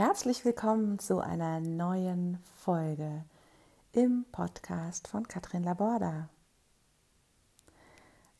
Herzlich 0.00 0.46
willkommen 0.46 0.98
zu 0.98 1.20
einer 1.20 1.60
neuen 1.60 2.38
Folge 2.64 3.22
im 3.92 4.24
Podcast 4.32 5.08
von 5.08 5.28
Katrin 5.28 5.62
Laborda. 5.62 6.30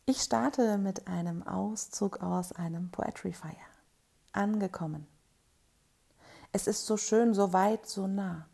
Ich 0.06 0.22
starte 0.22 0.78
mit 0.78 1.06
einem 1.06 1.46
Auszug 1.46 2.22
aus 2.22 2.52
einem 2.52 2.88
Poetry 2.88 3.34
Fire. 3.34 3.52
Angekommen. 4.32 5.06
Es 6.50 6.66
ist 6.66 6.86
so 6.86 6.96
schön, 6.96 7.34
so 7.34 7.52
weit, 7.52 7.84
so 7.84 8.06
nah. 8.06 8.46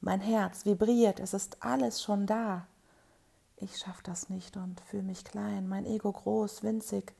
Mein 0.00 0.22
Herz 0.22 0.64
vibriert, 0.64 1.20
es 1.20 1.34
ist 1.34 1.62
alles 1.62 2.02
schon 2.02 2.26
da. 2.26 2.66
Ich 3.58 3.76
schaff 3.76 4.00
das 4.00 4.30
nicht 4.30 4.56
und 4.56 4.80
fühle 4.80 5.02
mich 5.02 5.22
klein, 5.26 5.68
mein 5.68 5.84
Ego 5.84 6.10
groß, 6.10 6.62
winzig. 6.62 7.12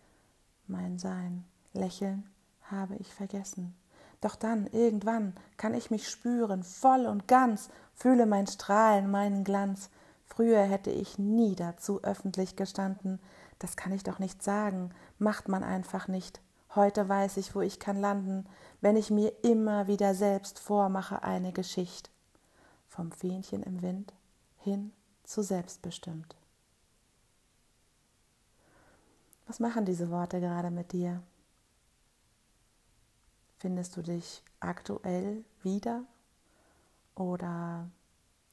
Mein 0.69 0.99
Sein, 0.99 1.45
Lächeln 1.75 2.31
habe 2.63 2.97
ich 2.97 3.13
vergessen. 3.13 3.77
Doch 4.25 4.36
dann, 4.36 4.66
irgendwann, 4.68 5.34
kann 5.59 5.75
ich 5.75 5.91
mich 5.91 6.09
spüren, 6.09 6.62
voll 6.62 7.05
und 7.05 7.28
ganz, 7.28 7.69
fühle 7.92 8.24
mein 8.24 8.46
Strahlen, 8.46 9.10
meinen 9.10 9.45
Glanz. 9.45 9.91
Früher 10.24 10.62
hätte 10.62 10.91
ich 10.91 11.19
nie 11.19 11.55
dazu 11.55 12.02
öffentlich 12.02 12.56
gestanden. 12.56 13.20
Das 13.59 13.77
kann 13.77 13.92
ich 13.92 14.02
doch 14.02 14.18
nicht 14.18 14.42
sagen, 14.42 14.95
macht 15.18 15.48
man 15.48 15.62
einfach 15.62 16.09
nicht. 16.09 16.41
Heute 16.74 17.06
weiß 17.06 17.37
ich, 17.37 17.55
wo 17.55 17.60
ich 17.60 17.79
kann 17.79 18.01
landen, 18.01 18.46
wenn 18.80 18.96
ich 18.96 19.10
mir 19.10 19.30
immer 19.45 19.88
wieder 19.88 20.15
selbst 20.15 20.59
vormache 20.59 21.23
eine 21.23 21.52
Geschichte. 21.52 22.09
Vom 22.88 23.12
Fähnchen 23.12 23.62
im 23.62 23.82
Wind 23.82 24.15
hin 24.56 24.93
zu 25.24 25.43
selbstbestimmt. 25.43 26.34
Was 29.46 29.60
machen 29.60 29.84
diese 29.84 30.10
Worte 30.10 30.41
gerade 30.41 30.70
mit 30.70 30.93
dir? 30.93 31.23
Findest 33.64 33.96
du 33.96 34.02
dich 34.02 34.42
aktuell 34.60 35.42
wieder 35.62 36.04
oder 37.14 37.88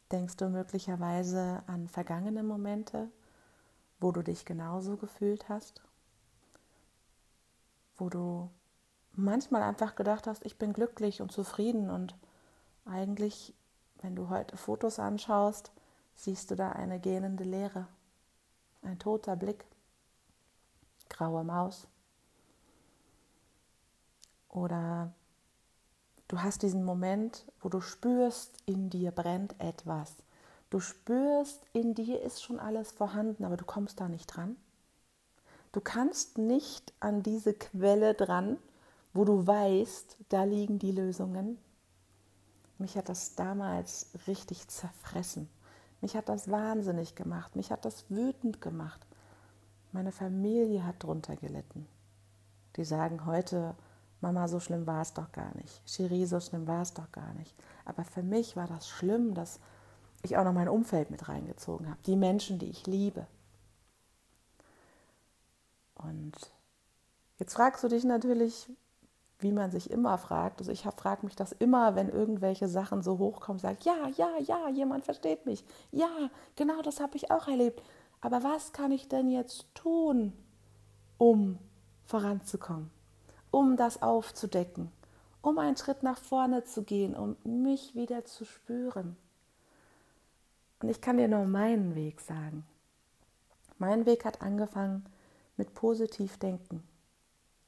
denkst 0.09 0.37
du 0.37 0.47
möglicherweise 0.47 1.63
an 1.67 1.89
vergangene 1.89 2.43
Momente, 2.43 3.11
wo 3.99 4.13
du 4.13 4.21
dich 4.21 4.45
genauso 4.45 4.95
gefühlt 4.95 5.49
hast? 5.49 5.81
Wo 7.97 8.07
du 8.07 8.49
manchmal 9.11 9.63
einfach 9.63 9.95
gedacht 9.95 10.27
hast, 10.27 10.45
ich 10.45 10.57
bin 10.57 10.71
glücklich 10.71 11.21
und 11.21 11.33
zufrieden 11.33 11.89
und 11.89 12.15
eigentlich, 12.85 13.53
wenn 13.99 14.15
du 14.15 14.29
heute 14.29 14.55
Fotos 14.55 14.97
anschaust, 14.97 15.73
siehst 16.15 16.51
du 16.51 16.55
da 16.55 16.69
eine 16.71 17.01
gähnende 17.01 17.43
Leere, 17.43 17.85
ein 18.81 18.97
toter 18.97 19.35
Blick, 19.35 19.65
graue 21.09 21.43
Maus. 21.43 21.90
Oder 24.51 25.13
du 26.27 26.41
hast 26.41 26.61
diesen 26.61 26.83
Moment, 26.83 27.45
wo 27.61 27.69
du 27.69 27.81
spürst, 27.81 28.57
in 28.65 28.89
dir 28.89 29.11
brennt 29.11 29.55
etwas. 29.59 30.13
Du 30.69 30.79
spürst, 30.79 31.63
in 31.73 31.95
dir 31.95 32.21
ist 32.21 32.43
schon 32.43 32.59
alles 32.59 32.91
vorhanden, 32.91 33.45
aber 33.45 33.57
du 33.57 33.65
kommst 33.65 33.99
da 33.99 34.07
nicht 34.07 34.27
dran. 34.27 34.55
Du 35.71 35.79
kannst 35.79 36.37
nicht 36.37 36.93
an 36.99 37.23
diese 37.23 37.53
Quelle 37.53 38.13
dran, 38.13 38.57
wo 39.13 39.25
du 39.25 39.47
weißt, 39.47 40.17
da 40.29 40.43
liegen 40.43 40.79
die 40.79 40.91
Lösungen. 40.91 41.57
Mich 42.77 42.97
hat 42.97 43.09
das 43.09 43.35
damals 43.35 44.09
richtig 44.27 44.67
zerfressen. 44.67 45.49
Mich 46.01 46.15
hat 46.15 46.29
das 46.29 46.49
wahnsinnig 46.49 47.15
gemacht. 47.15 47.55
Mich 47.55 47.71
hat 47.71 47.85
das 47.85 48.09
wütend 48.09 48.59
gemacht. 48.59 49.05
Meine 49.91 50.11
Familie 50.11 50.85
hat 50.85 51.03
drunter 51.03 51.35
gelitten. 51.35 51.87
Die 52.75 52.85
sagen 52.85 53.25
heute, 53.25 53.75
Mama, 54.21 54.47
so 54.47 54.59
schlimm 54.59 54.85
war 54.85 55.01
es 55.01 55.13
doch 55.13 55.31
gar 55.31 55.55
nicht. 55.55 55.81
Cherie, 55.85 56.25
so 56.25 56.39
schlimm 56.39 56.67
war 56.67 56.83
es 56.83 56.93
doch 56.93 57.11
gar 57.11 57.33
nicht. 57.33 57.55
Aber 57.85 58.03
für 58.03 58.23
mich 58.23 58.55
war 58.55 58.67
das 58.67 58.87
schlimm, 58.87 59.33
dass 59.33 59.59
ich 60.21 60.37
auch 60.37 60.43
noch 60.43 60.53
mein 60.53 60.69
Umfeld 60.69 61.09
mit 61.09 61.27
reingezogen 61.27 61.89
habe. 61.89 61.99
Die 62.05 62.15
Menschen, 62.15 62.59
die 62.59 62.69
ich 62.69 62.85
liebe. 62.85 63.25
Und 65.95 66.33
jetzt 67.39 67.53
fragst 67.55 67.83
du 67.83 67.87
dich 67.87 68.03
natürlich, 68.03 68.69
wie 69.39 69.51
man 69.51 69.71
sich 69.71 69.89
immer 69.89 70.17
fragt. 70.19 70.59
Also 70.59 70.71
ich 70.71 70.83
frage 70.83 71.25
mich 71.25 71.35
das 71.35 71.51
immer, 71.51 71.95
wenn 71.95 72.09
irgendwelche 72.09 72.67
Sachen 72.67 73.01
so 73.01 73.17
hochkommen, 73.17 73.59
sage 73.59 73.79
ja, 73.83 74.07
ja, 74.15 74.29
ja, 74.39 74.69
jemand 74.69 75.03
versteht 75.03 75.47
mich. 75.47 75.65
Ja, 75.91 76.29
genau 76.55 76.81
das 76.83 76.99
habe 76.99 77.17
ich 77.17 77.31
auch 77.31 77.47
erlebt. 77.47 77.81
Aber 78.21 78.43
was 78.43 78.71
kann 78.71 78.91
ich 78.91 79.07
denn 79.07 79.29
jetzt 79.29 79.65
tun, 79.73 80.33
um 81.17 81.57
voranzukommen? 82.05 82.91
Um 83.51 83.77
das 83.77 84.01
aufzudecken, 84.01 84.91
um 85.41 85.59
einen 85.59 85.77
Schritt 85.77 86.03
nach 86.03 86.17
vorne 86.17 86.63
zu 86.63 86.83
gehen, 86.83 87.15
um 87.15 87.35
mich 87.43 87.95
wieder 87.95 88.25
zu 88.25 88.45
spüren. 88.45 89.17
Und 90.81 90.89
ich 90.89 91.01
kann 91.01 91.17
dir 91.17 91.27
nur 91.27 91.45
meinen 91.45 91.95
Weg 91.95 92.21
sagen. 92.21 92.65
Mein 93.77 94.05
Weg 94.05 94.25
hat 94.25 94.41
angefangen 94.41 95.05
mit 95.57 95.73
positiv 95.73 96.37
denken. 96.37 96.83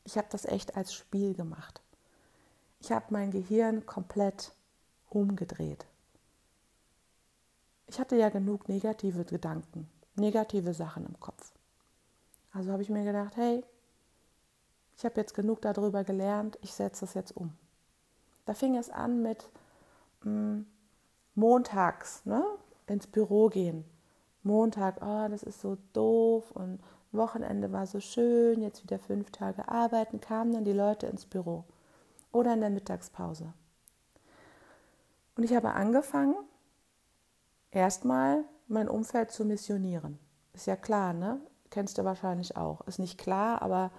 Ich 0.06 0.18
habe 0.18 0.28
das 0.32 0.46
echt 0.46 0.76
als 0.76 0.94
Spiel 0.94 1.34
gemacht. 1.34 1.82
Ich 2.80 2.92
habe 2.92 3.06
mein 3.10 3.32
Gehirn 3.32 3.86
komplett 3.86 4.52
umgedreht. 5.10 5.86
Ich 7.88 8.00
hatte 8.00 8.16
ja 8.16 8.30
genug 8.30 8.68
negative 8.68 9.24
Gedanken, 9.24 9.88
negative 10.16 10.74
Sachen 10.74 11.06
im 11.06 11.20
Kopf. 11.20 11.52
Also 12.52 12.72
habe 12.72 12.82
ich 12.82 12.90
mir 12.90 13.04
gedacht, 13.04 13.36
hey, 13.36 13.64
ich 14.98 15.06
habe 15.06 15.20
jetzt 15.20 15.34
genug 15.34 15.62
darüber 15.62 16.04
gelernt, 16.04 16.58
ich 16.62 16.74
setze 16.74 17.06
es 17.06 17.14
jetzt 17.14 17.36
um. 17.36 17.54
Da 18.46 18.54
fing 18.54 18.76
es 18.76 18.90
an 18.90 19.22
mit 19.22 19.50
mh, 20.22 20.32
hm, 20.32 20.66
montags 21.36 22.26
ne, 22.26 22.44
ins 22.88 23.08
Büro 23.08 23.50
gehen. 23.50 23.86
Montag, 24.44 24.98
oh, 25.02 25.28
das 25.30 25.44
ist 25.44 25.62
so 25.62 25.78
doof 25.94 26.52
und 26.52 26.80
Wochenende 27.14 27.72
war 27.72 27.86
so 27.86 28.00
schön, 28.00 28.62
jetzt 28.62 28.84
wieder 28.84 29.00
fünf 29.00 29.32
Tage 29.32 29.70
arbeiten, 29.70 30.20
kamen 30.20 30.52
dann 30.52 30.66
die 30.66 30.74
Leute 30.74 31.08
ins 31.08 31.26
Büro 31.26 31.64
oder 32.32 32.54
in 32.54 32.62
der 32.62 32.72
Mittagspause. 32.72 33.54
Und 35.36 35.44
ich 35.44 35.54
habe 35.56 35.74
angefangen, 35.74 36.36
erstmal 37.72 38.44
mein 38.68 38.90
Umfeld 38.90 39.32
zu 39.32 39.46
missionieren. 39.46 40.20
Ist 40.54 40.68
ja 40.68 40.76
klar, 40.76 41.14
ne? 41.14 41.40
Kennst 41.70 41.98
du 41.98 42.04
wahrscheinlich 42.04 42.58
auch. 42.58 42.82
Ist 42.82 43.00
nicht 43.00 43.18
klar, 43.18 43.62
aber 43.62 43.92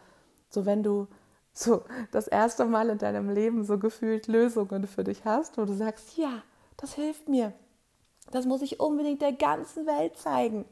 so 0.55 0.67
wenn 0.67 0.83
du 0.83 1.09
so 1.53 1.85
das 2.11 2.27
erste 2.27 2.65
Mal 2.65 2.91
in 2.91 2.99
deinem 2.99 3.31
Leben 3.31 3.65
so 3.65 3.79
gefühlt 3.79 4.27
Lösungen 4.27 4.87
für 4.87 5.05
dich 5.05 5.25
hast, 5.25 5.57
wo 5.57 5.65
du 5.65 5.73
sagst, 5.73 6.17
ja, 6.17 6.43
das 6.77 6.95
hilft 6.95 7.29
mir. 7.29 7.53
Das 8.31 8.47
muss 8.47 8.63
ich 8.63 8.81
unbedingt 8.81 9.23
der 9.23 9.33
ganzen 9.33 9.87
Welt 9.87 10.17
zeigen. 10.17 10.65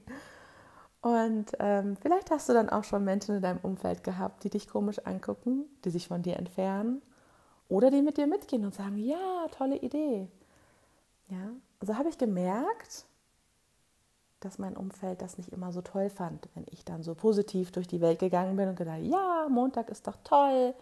Und 1.02 1.52
ähm, 1.58 1.96
vielleicht 2.00 2.30
hast 2.30 2.48
du 2.48 2.52
dann 2.52 2.68
auch 2.68 2.84
schon 2.84 3.04
Menschen 3.04 3.36
in 3.36 3.42
deinem 3.42 3.58
Umfeld 3.62 4.04
gehabt, 4.04 4.44
die 4.44 4.50
dich 4.50 4.68
komisch 4.68 5.00
angucken, 5.04 5.64
die 5.84 5.90
sich 5.90 6.08
von 6.08 6.22
dir 6.22 6.36
entfernen 6.36 7.02
oder 7.68 7.90
die 7.90 8.02
mit 8.02 8.16
dir 8.16 8.26
mitgehen 8.26 8.64
und 8.64 8.74
sagen, 8.74 8.96
ja, 8.96 9.46
tolle 9.56 9.76
Idee. 9.76 10.28
Ja, 11.28 11.50
also 11.80 11.96
habe 11.96 12.08
ich 12.08 12.18
gemerkt, 12.18 13.06
dass 14.44 14.58
mein 14.58 14.76
Umfeld 14.76 15.22
das 15.22 15.38
nicht 15.38 15.50
immer 15.50 15.72
so 15.72 15.80
toll 15.82 16.10
fand, 16.10 16.48
wenn 16.54 16.66
ich 16.70 16.84
dann 16.84 17.02
so 17.02 17.14
positiv 17.14 17.72
durch 17.72 17.86
die 17.86 18.00
Welt 18.00 18.18
gegangen 18.18 18.56
bin 18.56 18.68
und 18.68 18.76
gedacht, 18.76 19.00
ja, 19.02 19.46
Montag 19.48 19.88
ist 19.88 20.06
doch 20.06 20.16
toll. 20.24 20.74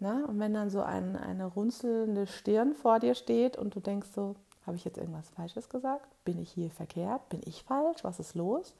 Na, 0.00 0.24
und 0.26 0.38
wenn 0.38 0.54
dann 0.54 0.70
so 0.70 0.82
ein, 0.82 1.16
eine 1.16 1.46
runzelnde 1.46 2.26
Stirn 2.26 2.74
vor 2.74 3.00
dir 3.00 3.14
steht 3.14 3.56
und 3.56 3.74
du 3.74 3.80
denkst 3.80 4.08
so, 4.14 4.36
habe 4.66 4.76
ich 4.76 4.84
jetzt 4.84 4.98
irgendwas 4.98 5.30
Falsches 5.30 5.68
gesagt? 5.68 6.06
Bin 6.24 6.38
ich 6.38 6.50
hier 6.50 6.70
verkehrt? 6.70 7.28
Bin 7.30 7.40
ich 7.44 7.64
falsch? 7.64 8.04
Was 8.04 8.20
ist 8.20 8.34
los? 8.34 8.74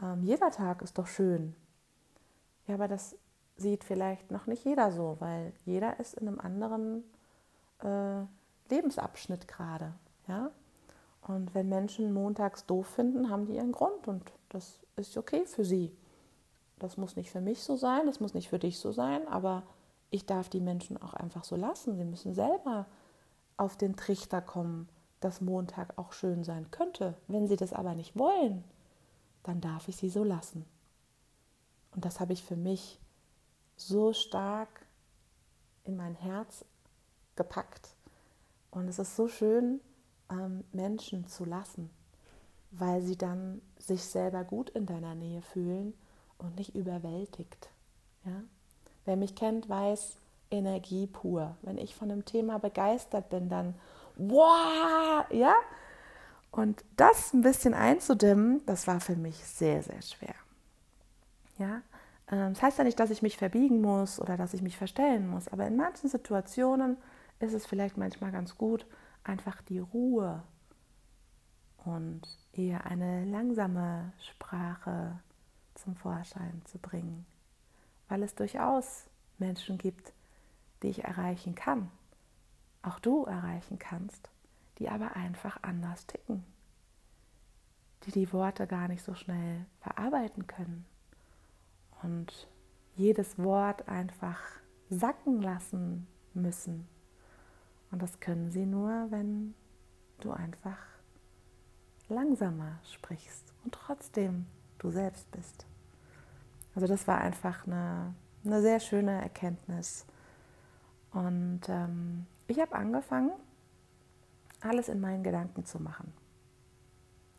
Ähm, 0.00 0.22
jeder 0.22 0.50
Tag 0.50 0.80
ist 0.80 0.96
doch 0.96 1.08
schön. 1.08 1.54
Ja, 2.66 2.76
aber 2.76 2.88
das 2.88 3.16
sieht 3.56 3.84
vielleicht 3.84 4.30
noch 4.30 4.46
nicht 4.46 4.64
jeder 4.64 4.92
so, 4.92 5.16
weil 5.18 5.52
jeder 5.64 5.98
ist 6.00 6.14
in 6.14 6.28
einem 6.28 6.40
anderen 6.40 7.04
äh, 7.82 8.22
Lebensabschnitt 8.70 9.48
gerade. 9.48 9.92
Ja? 10.28 10.50
Und 11.22 11.54
wenn 11.54 11.68
Menschen 11.68 12.12
montags 12.12 12.66
doof 12.66 12.86
finden, 12.86 13.30
haben 13.30 13.46
die 13.46 13.54
ihren 13.54 13.72
Grund 13.72 14.08
und 14.08 14.32
das 14.48 14.80
ist 14.96 15.16
okay 15.16 15.44
für 15.46 15.64
sie. 15.64 15.96
Das 16.78 16.96
muss 16.96 17.14
nicht 17.14 17.30
für 17.30 17.40
mich 17.40 17.62
so 17.62 17.76
sein, 17.76 18.06
das 18.06 18.18
muss 18.18 18.34
nicht 18.34 18.48
für 18.48 18.58
dich 18.58 18.78
so 18.78 18.90
sein, 18.90 19.26
aber 19.28 19.62
ich 20.10 20.26
darf 20.26 20.48
die 20.48 20.60
Menschen 20.60 21.00
auch 21.00 21.14
einfach 21.14 21.44
so 21.44 21.54
lassen. 21.54 21.96
Sie 21.96 22.04
müssen 22.04 22.34
selber 22.34 22.86
auf 23.56 23.76
den 23.76 23.94
Trichter 23.94 24.42
kommen, 24.42 24.88
dass 25.20 25.40
Montag 25.40 25.96
auch 25.96 26.12
schön 26.12 26.42
sein 26.42 26.70
könnte. 26.72 27.14
Wenn 27.28 27.46
sie 27.46 27.56
das 27.56 27.72
aber 27.72 27.94
nicht 27.94 28.18
wollen, 28.18 28.64
dann 29.44 29.60
darf 29.60 29.86
ich 29.88 29.96
sie 29.96 30.10
so 30.10 30.24
lassen. 30.24 30.66
Und 31.94 32.04
das 32.04 32.18
habe 32.18 32.32
ich 32.32 32.42
für 32.42 32.56
mich 32.56 33.00
so 33.76 34.12
stark 34.12 34.86
in 35.84 35.96
mein 35.96 36.14
Herz 36.14 36.64
gepackt. 37.36 37.94
Und 38.70 38.88
es 38.88 38.98
ist 38.98 39.16
so 39.16 39.28
schön, 39.28 39.80
ähm, 40.32 40.64
Menschen 40.72 41.26
zu 41.28 41.44
lassen, 41.44 41.90
weil 42.70 43.02
sie 43.02 43.16
dann 43.16 43.60
sich 43.78 44.02
selber 44.02 44.44
gut 44.44 44.70
in 44.70 44.86
deiner 44.86 45.14
Nähe 45.14 45.42
fühlen 45.42 45.94
und 46.38 46.56
nicht 46.56 46.74
überwältigt. 46.74 47.68
Ja? 48.24 48.42
Wer 49.04 49.16
mich 49.16 49.34
kennt, 49.34 49.68
weiß, 49.68 50.16
Energie 50.50 51.06
pur. 51.06 51.56
Wenn 51.62 51.78
ich 51.78 51.94
von 51.94 52.10
einem 52.10 52.24
Thema 52.24 52.58
begeistert 52.58 53.30
bin, 53.30 53.48
dann 53.48 53.74
wow, 54.16 55.24
ja? 55.30 55.54
Und 56.50 56.84
das 56.96 57.32
ein 57.32 57.40
bisschen 57.40 57.72
einzudimmen, 57.72 58.60
das 58.66 58.86
war 58.86 59.00
für 59.00 59.16
mich 59.16 59.36
sehr, 59.36 59.82
sehr 59.82 60.02
schwer. 60.02 60.34
Ja, 61.58 61.80
ähm, 62.30 62.52
das 62.52 62.62
heißt 62.62 62.78
ja 62.78 62.84
nicht, 62.84 63.00
dass 63.00 63.10
ich 63.10 63.22
mich 63.22 63.38
verbiegen 63.38 63.80
muss 63.80 64.20
oder 64.20 64.36
dass 64.36 64.52
ich 64.52 64.60
mich 64.60 64.76
verstellen 64.76 65.28
muss, 65.28 65.48
aber 65.48 65.66
in 65.66 65.76
manchen 65.76 66.10
Situationen 66.10 66.98
ist 67.40 67.54
es 67.54 67.66
vielleicht 67.66 67.96
manchmal 67.96 68.32
ganz 68.32 68.58
gut, 68.58 68.86
einfach 69.24 69.62
die 69.62 69.78
Ruhe 69.78 70.42
und 71.84 72.22
eher 72.52 72.86
eine 72.86 73.24
langsame 73.24 74.12
Sprache 74.18 75.18
zum 75.74 75.96
Vorschein 75.96 76.62
zu 76.64 76.78
bringen, 76.78 77.26
weil 78.08 78.22
es 78.22 78.34
durchaus 78.34 79.06
Menschen 79.38 79.78
gibt, 79.78 80.12
die 80.82 80.88
ich 80.88 81.04
erreichen 81.04 81.54
kann, 81.54 81.90
auch 82.82 82.98
du 82.98 83.24
erreichen 83.24 83.78
kannst, 83.78 84.30
die 84.78 84.88
aber 84.88 85.16
einfach 85.16 85.62
anders 85.62 86.06
ticken, 86.06 86.44
die 88.04 88.10
die 88.10 88.32
Worte 88.32 88.66
gar 88.66 88.88
nicht 88.88 89.02
so 89.02 89.14
schnell 89.14 89.66
verarbeiten 89.80 90.46
können 90.46 90.84
und 92.02 92.48
jedes 92.94 93.38
Wort 93.38 93.88
einfach 93.88 94.40
sacken 94.90 95.40
lassen 95.40 96.06
müssen. 96.34 96.88
Und 97.92 98.02
das 98.02 98.18
können 98.18 98.50
sie 98.50 98.66
nur, 98.66 99.10
wenn 99.10 99.54
du 100.20 100.32
einfach 100.32 100.78
langsamer 102.08 102.80
sprichst 102.84 103.52
und 103.64 103.74
trotzdem 103.74 104.46
du 104.78 104.90
selbst 104.90 105.30
bist. 105.30 105.66
Also 106.74 106.86
das 106.86 107.06
war 107.06 107.18
einfach 107.18 107.66
eine, 107.66 108.14
eine 108.44 108.62
sehr 108.62 108.80
schöne 108.80 109.20
Erkenntnis. 109.20 110.06
Und 111.12 111.60
ähm, 111.68 112.26
ich 112.46 112.58
habe 112.60 112.74
angefangen, 112.74 113.32
alles 114.60 114.88
in 114.88 115.00
meinen 115.00 115.22
Gedanken 115.22 115.64
zu 115.64 115.80
machen. 115.80 116.12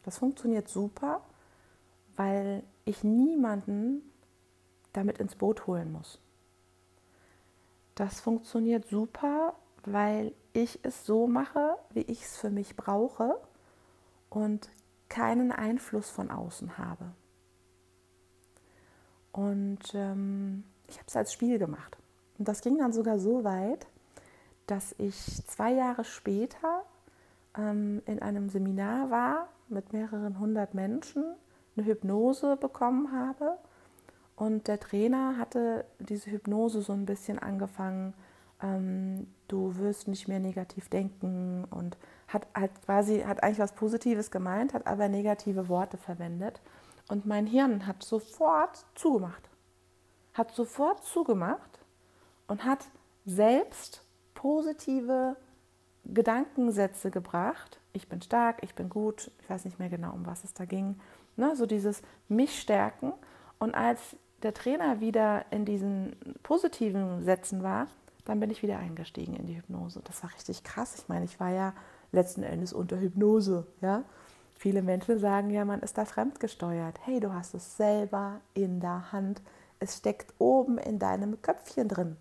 Das 0.04 0.20
funktioniert 0.20 0.68
super, 0.68 1.22
weil 2.16 2.64
ich 2.86 3.04
niemanden 3.04 4.02
damit 4.92 5.18
ins 5.18 5.36
Boot 5.36 5.66
holen 5.66 5.92
muss. 5.92 6.20
Das 7.96 8.20
funktioniert 8.20 8.86
super, 8.86 9.56
weil 9.86 10.34
ich 10.54 10.80
es 10.84 11.06
so 11.06 11.28
mache, 11.28 11.78
wie 11.92 12.02
ich 12.02 12.24
es 12.24 12.38
für 12.38 12.50
mich 12.50 12.76
brauche 12.76 13.40
und 14.30 14.70
keinen 15.10 15.52
Einfluss 15.52 16.10
von 16.10 16.32
außen 16.32 16.78
habe. 16.78 17.12
Und 19.32 19.94
ähm, 19.94 20.64
ich 20.88 20.98
habe 20.98 21.08
es 21.08 21.16
als 21.16 21.34
Spiel 21.34 21.60
gemacht. 21.60 21.98
Und 22.38 22.48
das 22.48 22.62
ging 22.62 22.78
dann 22.78 22.94
sogar 22.94 23.20
so 23.20 23.44
weit, 23.44 23.88
dass 24.68 24.96
ich 24.98 25.16
zwei 25.48 25.74
Jahre 25.74 26.04
später 26.04 26.84
ähm, 27.58 28.02
in 28.06 28.22
einem 28.22 28.50
Seminar 28.50 29.10
war 29.10 29.50
mit 29.70 29.94
mehreren 29.94 30.40
hundert 30.40 30.74
Menschen, 30.74 31.24
eine 31.76 31.86
Hypnose 31.86 32.58
bekommen 32.58 33.12
habe. 33.12 33.58
Und 34.36 34.68
der 34.68 34.80
Trainer 34.80 35.38
hatte 35.38 35.86
diese 36.00 36.32
Hypnose 36.32 36.82
so 36.82 36.94
ein 36.94 37.06
bisschen 37.06 37.40
angefangen, 37.40 38.14
ähm, 38.64 39.28
du 39.48 39.76
wirst 39.76 40.08
nicht 40.08 40.28
mehr 40.28 40.40
negativ 40.40 40.90
denken 40.90 41.66
und 41.70 41.98
hat 42.28 42.48
halt 42.56 42.72
quasi, 42.86 43.22
hat 43.22 43.44
eigentlich 43.44 43.60
was 43.60 43.74
Positives 43.74 44.32
gemeint, 44.32 44.74
hat 44.74 44.88
aber 44.88 45.10
negative 45.10 45.68
Worte 45.68 45.98
verwendet. 45.98 46.62
Und 47.10 47.26
mein 47.26 47.46
Hirn 47.46 47.86
hat 47.86 48.02
sofort 48.02 48.86
zugemacht. 48.96 49.50
Hat 50.34 50.52
sofort 50.56 51.04
zugemacht 51.04 51.80
und 52.48 52.64
hat 52.64 52.88
selbst 53.26 54.04
positive 54.34 55.36
Gedankensätze 56.06 57.12
gebracht. 57.12 57.80
Ich 57.92 58.08
bin 58.08 58.22
stark, 58.22 58.64
ich 58.64 58.74
bin 58.74 58.90
gut, 58.90 59.30
ich 59.42 59.50
weiß 59.50 59.66
nicht 59.66 59.80
mehr 59.80 59.90
genau, 59.90 60.14
um 60.14 60.26
was 60.26 60.44
es 60.44 60.54
da 60.54 60.66
ging. 60.66 61.00
Ne, 61.36 61.56
so 61.56 61.66
dieses 61.66 62.02
mich 62.30 62.60
stärken. 62.60 63.14
Und 63.60 63.76
als 63.76 64.16
der 64.42 64.54
Trainer 64.54 65.00
wieder 65.00 65.46
in 65.52 65.66
diesen 65.66 66.16
positiven 66.42 67.24
Sätzen 67.24 67.64
war, 67.64 67.88
dann 68.26 68.40
bin 68.40 68.50
ich 68.50 68.64
wieder 68.64 68.80
eingestiegen 68.80 69.36
in 69.36 69.48
die 69.48 69.58
Hypnose. 69.58 70.02
Das 70.04 70.24
war 70.24 70.34
richtig 70.34 70.64
krass. 70.64 70.96
Ich 70.98 71.10
meine, 71.10 71.26
ich 71.26 71.40
war 71.40 71.50
ja 71.50 71.74
letzten 72.12 72.44
Endes 72.44 72.74
unter 72.74 73.00
Hypnose. 73.00 73.68
Ja? 73.82 74.04
Viele 74.56 74.82
Menschen 74.82 75.20
sagen 75.20 75.50
ja, 75.50 75.66
man 75.66 75.82
ist 75.82 75.98
da 75.98 76.06
fremdgesteuert. 76.06 77.00
Hey, 77.06 77.20
du 77.20 77.34
hast 77.34 77.54
es 77.54 77.76
selber 77.76 78.40
in 78.54 78.80
der 78.80 79.12
Hand. 79.12 79.42
Es 79.80 79.98
steckt 79.98 80.34
oben 80.40 80.78
in 80.78 81.00
deinem 81.00 81.42
Köpfchen 81.42 81.90
drin. 81.90 82.16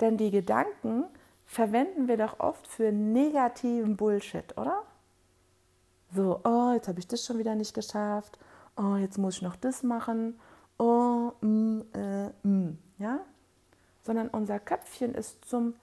Denn 0.00 0.16
die 0.16 0.30
Gedanken 0.30 1.04
verwenden 1.46 2.06
wir 2.06 2.16
doch 2.16 2.38
oft 2.38 2.66
für 2.66 2.92
negativen 2.92 3.96
Bullshit, 3.96 4.56
oder? 4.56 4.82
So, 6.14 6.40
oh, 6.44 6.72
jetzt 6.72 6.86
habe 6.86 7.00
ich 7.00 7.08
das 7.08 7.24
schon 7.24 7.38
wieder 7.38 7.54
nicht 7.54 7.74
geschafft. 7.74 8.38
Oh, 8.76 8.96
jetzt 8.96 9.18
muss 9.18 9.36
ich 9.36 9.42
noch 9.42 9.56
das 9.56 9.82
machen. 9.82 10.38
Oh, 10.78 11.32
mm, 11.40 11.80
äh, 11.94 12.28
mm, 12.46 12.78
ja? 12.98 13.20
Sondern 14.06 14.28
unser 14.28 14.60
Köpfchen 14.60 15.16
ist 15.16 15.44
zum 15.44 15.74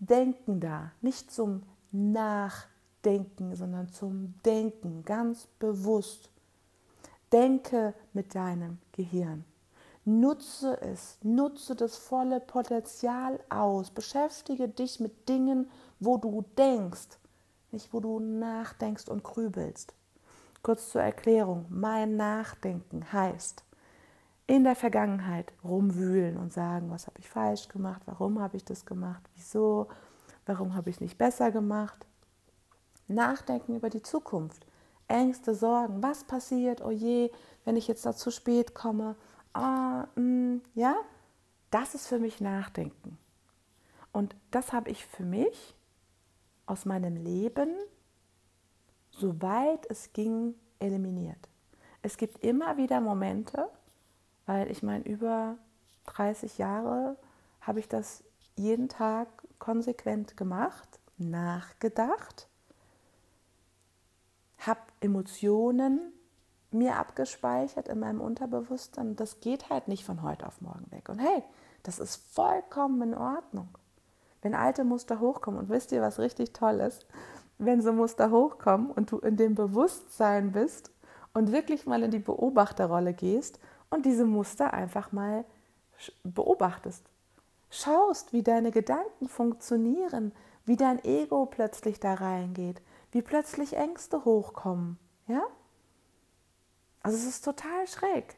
Denken 0.00 0.58
da, 0.58 0.90
nicht 1.00 1.30
zum 1.30 1.62
Nachdenken, 1.92 3.54
sondern 3.54 3.88
zum 3.88 4.34
Denken, 4.44 5.04
ganz 5.04 5.46
bewusst. 5.60 6.28
Denke 7.30 7.94
mit 8.14 8.34
deinem 8.34 8.78
Gehirn. 8.90 9.44
Nutze 10.04 10.80
es, 10.80 11.18
nutze 11.22 11.76
das 11.76 11.96
volle 11.96 12.40
Potenzial 12.40 13.38
aus. 13.48 13.92
Beschäftige 13.92 14.68
dich 14.68 14.98
mit 14.98 15.28
Dingen, 15.28 15.70
wo 16.00 16.16
du 16.16 16.44
denkst, 16.58 17.16
nicht 17.70 17.92
wo 17.92 18.00
du 18.00 18.18
nachdenkst 18.18 19.08
und 19.08 19.22
grübelst. 19.22 19.94
Kurz 20.64 20.90
zur 20.90 21.02
Erklärung, 21.02 21.66
mein 21.68 22.16
Nachdenken 22.16 23.12
heißt, 23.12 23.62
in 24.48 24.64
der 24.64 24.74
Vergangenheit 24.74 25.52
rumwühlen 25.62 26.38
und 26.38 26.54
sagen, 26.54 26.90
was 26.90 27.06
habe 27.06 27.20
ich 27.20 27.28
falsch 27.28 27.68
gemacht, 27.68 28.02
warum 28.06 28.40
habe 28.40 28.56
ich 28.56 28.64
das 28.64 28.86
gemacht, 28.86 29.22
wieso, 29.34 29.88
warum 30.46 30.74
habe 30.74 30.88
ich 30.88 30.96
es 30.96 31.00
nicht 31.02 31.18
besser 31.18 31.52
gemacht. 31.52 32.06
Nachdenken 33.08 33.76
über 33.76 33.90
die 33.90 34.02
Zukunft, 34.02 34.66
Ängste, 35.06 35.54
Sorgen, 35.54 36.02
was 36.02 36.24
passiert, 36.24 36.82
oh 36.82 36.90
je, 36.90 37.30
wenn 37.66 37.76
ich 37.76 37.88
jetzt 37.88 38.06
da 38.06 38.14
zu 38.14 38.30
spät 38.30 38.74
komme, 38.74 39.16
mh, 39.54 40.08
mm, 40.16 40.62
ja, 40.74 40.96
das 41.70 41.94
ist 41.94 42.06
für 42.06 42.18
mich 42.18 42.40
Nachdenken. 42.40 43.18
Und 44.12 44.34
das 44.50 44.72
habe 44.72 44.90
ich 44.90 45.04
für 45.04 45.24
mich 45.24 45.74
aus 46.64 46.86
meinem 46.86 47.16
Leben, 47.16 47.76
soweit 49.10 49.84
es 49.90 50.14
ging, 50.14 50.54
eliminiert. 50.78 51.48
Es 52.00 52.16
gibt 52.16 52.42
immer 52.42 52.78
wieder 52.78 53.02
Momente, 53.02 53.68
weil 54.48 54.70
ich 54.70 54.82
meine, 54.82 55.04
über 55.04 55.58
30 56.06 56.56
Jahre 56.56 57.18
habe 57.60 57.80
ich 57.80 57.88
das 57.88 58.24
jeden 58.56 58.88
Tag 58.88 59.28
konsequent 59.58 60.38
gemacht, 60.38 60.88
nachgedacht, 61.18 62.48
habe 64.56 64.80
Emotionen 65.00 66.14
mir 66.70 66.96
abgespeichert 66.96 67.88
in 67.88 68.00
meinem 68.00 68.22
Unterbewusstsein. 68.22 69.16
Das 69.16 69.40
geht 69.40 69.68
halt 69.68 69.86
nicht 69.86 70.06
von 70.06 70.22
heute 70.22 70.46
auf 70.46 70.62
morgen 70.62 70.90
weg. 70.92 71.10
Und 71.10 71.18
hey, 71.18 71.44
das 71.82 71.98
ist 71.98 72.16
vollkommen 72.32 73.02
in 73.02 73.14
Ordnung. 73.14 73.68
Wenn 74.40 74.54
alte 74.54 74.84
Muster 74.84 75.20
hochkommen, 75.20 75.60
und 75.60 75.68
wisst 75.68 75.92
ihr, 75.92 76.00
was 76.00 76.18
richtig 76.18 76.54
toll 76.54 76.80
ist? 76.80 77.06
Wenn 77.58 77.82
so 77.82 77.92
Muster 77.92 78.30
hochkommen 78.30 78.90
und 78.90 79.12
du 79.12 79.18
in 79.18 79.36
dem 79.36 79.54
Bewusstsein 79.54 80.52
bist 80.52 80.90
und 81.34 81.52
wirklich 81.52 81.84
mal 81.84 82.02
in 82.02 82.10
die 82.10 82.18
Beobachterrolle 82.18 83.12
gehst 83.12 83.60
und 83.90 84.06
diese 84.06 84.24
Muster 84.24 84.72
einfach 84.72 85.12
mal 85.12 85.44
beobachtest. 86.24 87.04
Schaust, 87.70 88.32
wie 88.32 88.42
deine 88.42 88.70
Gedanken 88.70 89.28
funktionieren, 89.28 90.32
wie 90.64 90.76
dein 90.76 91.02
Ego 91.04 91.46
plötzlich 91.46 92.00
da 92.00 92.14
reingeht, 92.14 92.80
wie 93.12 93.22
plötzlich 93.22 93.74
Ängste 93.74 94.24
hochkommen, 94.24 94.98
ja? 95.26 95.42
Also 97.02 97.16
es 97.16 97.26
ist 97.26 97.44
total 97.44 97.86
schräg, 97.86 98.36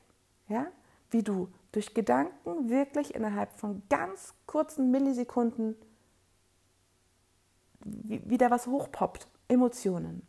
ja, 0.48 0.66
wie 1.10 1.22
du 1.22 1.48
durch 1.72 1.94
Gedanken 1.94 2.68
wirklich 2.68 3.14
innerhalb 3.14 3.52
von 3.58 3.82
ganz 3.88 4.34
kurzen 4.46 4.90
Millisekunden 4.90 5.76
wieder 7.82 8.50
was 8.50 8.66
hochpoppt, 8.66 9.28
Emotionen, 9.48 10.22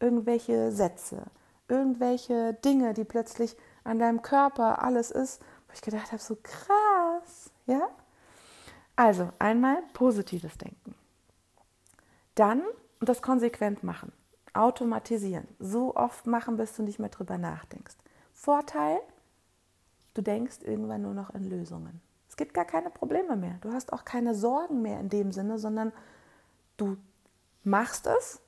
irgendwelche 0.00 0.72
Sätze, 0.72 1.26
irgendwelche 1.68 2.54
Dinge, 2.64 2.94
die 2.94 3.04
plötzlich 3.04 3.56
an 3.84 3.98
deinem 3.98 4.22
Körper 4.22 4.82
alles 4.82 5.10
ist, 5.10 5.42
wo 5.66 5.72
ich 5.74 5.82
gedacht 5.82 6.12
habe, 6.12 6.22
so 6.22 6.36
krass, 6.42 7.50
ja? 7.66 7.88
Also 8.96 9.30
einmal 9.38 9.82
positives 9.92 10.58
Denken. 10.58 10.94
Dann 12.34 12.62
das 13.00 13.22
konsequent 13.22 13.82
machen. 13.82 14.12
Automatisieren. 14.52 15.46
So 15.58 15.94
oft 15.96 16.26
machen, 16.26 16.56
bis 16.56 16.74
du 16.76 16.82
nicht 16.82 16.98
mehr 16.98 17.08
drüber 17.08 17.38
nachdenkst. 17.38 17.96
Vorteil, 18.32 18.98
du 20.14 20.22
denkst 20.22 20.58
irgendwann 20.62 21.02
nur 21.02 21.14
noch 21.14 21.30
in 21.30 21.48
Lösungen. 21.48 22.00
Es 22.28 22.36
gibt 22.36 22.54
gar 22.54 22.64
keine 22.64 22.90
Probleme 22.90 23.36
mehr. 23.36 23.58
Du 23.60 23.72
hast 23.72 23.92
auch 23.92 24.04
keine 24.04 24.34
Sorgen 24.34 24.82
mehr 24.82 25.00
in 25.00 25.08
dem 25.08 25.32
Sinne, 25.32 25.58
sondern 25.58 25.92
du 26.76 26.96
machst 27.64 28.06
es, 28.06 28.40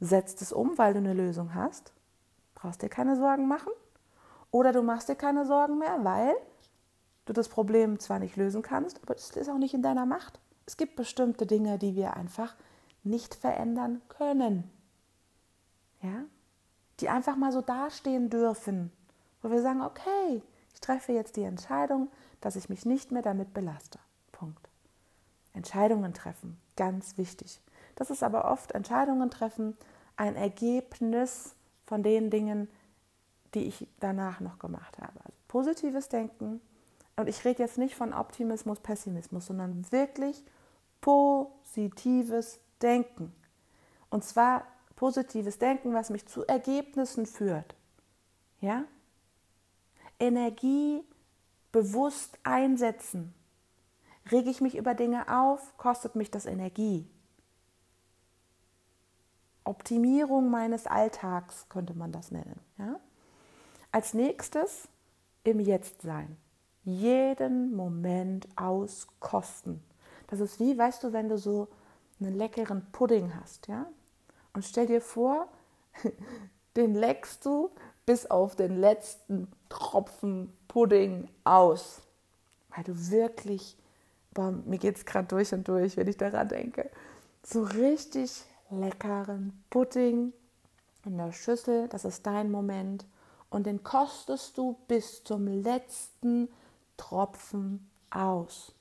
setzt 0.00 0.42
es 0.42 0.52
um, 0.52 0.76
weil 0.78 0.92
du 0.92 0.98
eine 0.98 1.14
Lösung 1.14 1.54
hast, 1.54 1.92
brauchst 2.54 2.82
dir 2.82 2.88
keine 2.88 3.16
Sorgen 3.16 3.48
machen. 3.48 3.72
Oder 4.50 4.72
du 4.72 4.82
machst 4.82 5.08
dir 5.08 5.16
keine 5.16 5.46
Sorgen 5.46 5.78
mehr, 5.78 6.04
weil 6.04 6.34
du 7.26 7.32
das 7.32 7.48
Problem 7.48 7.98
zwar 7.98 8.18
nicht 8.18 8.36
lösen 8.36 8.62
kannst, 8.62 9.02
aber 9.02 9.14
es 9.14 9.30
ist 9.30 9.48
auch 9.48 9.58
nicht 9.58 9.74
in 9.74 9.82
deiner 9.82 10.06
Macht. 10.06 10.40
Es 10.64 10.76
gibt 10.76 10.96
bestimmte 10.96 11.46
Dinge, 11.46 11.78
die 11.78 11.94
wir 11.94 12.14
einfach 12.14 12.54
nicht 13.04 13.34
verändern 13.34 14.02
können. 14.08 14.70
Ja? 16.02 16.24
Die 17.00 17.08
einfach 17.08 17.36
mal 17.36 17.52
so 17.52 17.60
dastehen 17.60 18.30
dürfen, 18.30 18.90
wo 19.42 19.50
wir 19.50 19.62
sagen, 19.62 19.82
okay, 19.82 20.42
ich 20.72 20.80
treffe 20.80 21.12
jetzt 21.12 21.36
die 21.36 21.42
Entscheidung, 21.42 22.08
dass 22.40 22.56
ich 22.56 22.68
mich 22.68 22.84
nicht 22.84 23.12
mehr 23.12 23.22
damit 23.22 23.54
belaste. 23.54 23.98
Punkt. 24.32 24.68
Entscheidungen 25.52 26.14
treffen, 26.14 26.58
ganz 26.76 27.16
wichtig. 27.16 27.60
Das 27.94 28.10
ist 28.10 28.22
aber 28.22 28.50
oft 28.50 28.72
Entscheidungen 28.72 29.30
treffen, 29.30 29.76
ein 30.16 30.36
Ergebnis 30.36 31.54
von 31.86 32.02
den 32.02 32.30
Dingen, 32.30 32.68
die 33.54 33.64
ich 33.64 33.88
danach 34.00 34.40
noch 34.40 34.58
gemacht 34.58 34.98
habe. 34.98 35.18
Also 35.24 35.36
positives 35.48 36.08
Denken. 36.08 36.60
Und 37.16 37.28
ich 37.28 37.44
rede 37.44 37.62
jetzt 37.62 37.78
nicht 37.78 37.94
von 37.94 38.12
Optimismus, 38.12 38.80
Pessimismus, 38.80 39.46
sondern 39.46 39.90
wirklich 39.90 40.44
positives 41.00 42.60
Denken. 42.82 43.32
Und 44.10 44.24
zwar 44.24 44.66
positives 44.96 45.58
Denken, 45.58 45.94
was 45.94 46.10
mich 46.10 46.26
zu 46.26 46.46
Ergebnissen 46.46 47.26
führt. 47.26 47.74
Ja? 48.60 48.84
Energie 50.18 51.04
bewusst 51.72 52.38
einsetzen. 52.42 53.34
Rege 54.30 54.50
ich 54.50 54.60
mich 54.60 54.76
über 54.76 54.94
Dinge 54.94 55.28
auf, 55.28 55.76
kostet 55.76 56.16
mich 56.16 56.30
das 56.30 56.46
Energie. 56.46 57.08
Optimierung 59.64 60.50
meines 60.50 60.86
Alltags 60.86 61.68
könnte 61.68 61.94
man 61.94 62.12
das 62.12 62.30
nennen. 62.30 62.60
Ja? 62.78 63.00
Als 63.96 64.12
nächstes 64.12 64.88
im 65.42 65.58
Jetzt 65.58 66.02
sein. 66.02 66.36
Jeden 66.84 67.74
Moment 67.74 68.46
auskosten. 68.54 69.82
Das 70.26 70.40
ist 70.40 70.60
wie, 70.60 70.76
weißt 70.76 71.02
du, 71.02 71.14
wenn 71.14 71.30
du 71.30 71.38
so 71.38 71.68
einen 72.20 72.36
leckeren 72.36 72.86
Pudding 72.92 73.34
hast, 73.40 73.68
ja? 73.68 73.86
Und 74.52 74.66
stell 74.66 74.84
dir 74.84 75.00
vor, 75.00 75.48
den 76.76 76.94
leckst 76.94 77.46
du 77.46 77.70
bis 78.04 78.26
auf 78.26 78.54
den 78.54 78.78
letzten 78.78 79.48
Tropfen 79.70 80.54
Pudding 80.68 81.30
aus. 81.44 82.02
Weil 82.74 82.84
du 82.84 82.92
wirklich, 83.10 83.78
boah, 84.34 84.50
mir 84.50 84.78
geht 84.78 84.96
es 84.96 85.06
gerade 85.06 85.28
durch 85.28 85.54
und 85.54 85.66
durch, 85.68 85.96
wenn 85.96 86.06
ich 86.06 86.18
daran 86.18 86.50
denke, 86.50 86.90
so 87.42 87.62
richtig 87.62 88.44
leckeren 88.68 89.64
Pudding 89.70 90.34
in 91.06 91.16
der 91.16 91.32
Schüssel, 91.32 91.88
das 91.88 92.04
ist 92.04 92.26
dein 92.26 92.50
Moment. 92.50 93.06
Und 93.50 93.66
den 93.66 93.82
kostest 93.82 94.58
du 94.58 94.76
bis 94.88 95.24
zum 95.24 95.46
letzten 95.46 96.48
Tropfen 96.96 97.88
aus. 98.10 98.72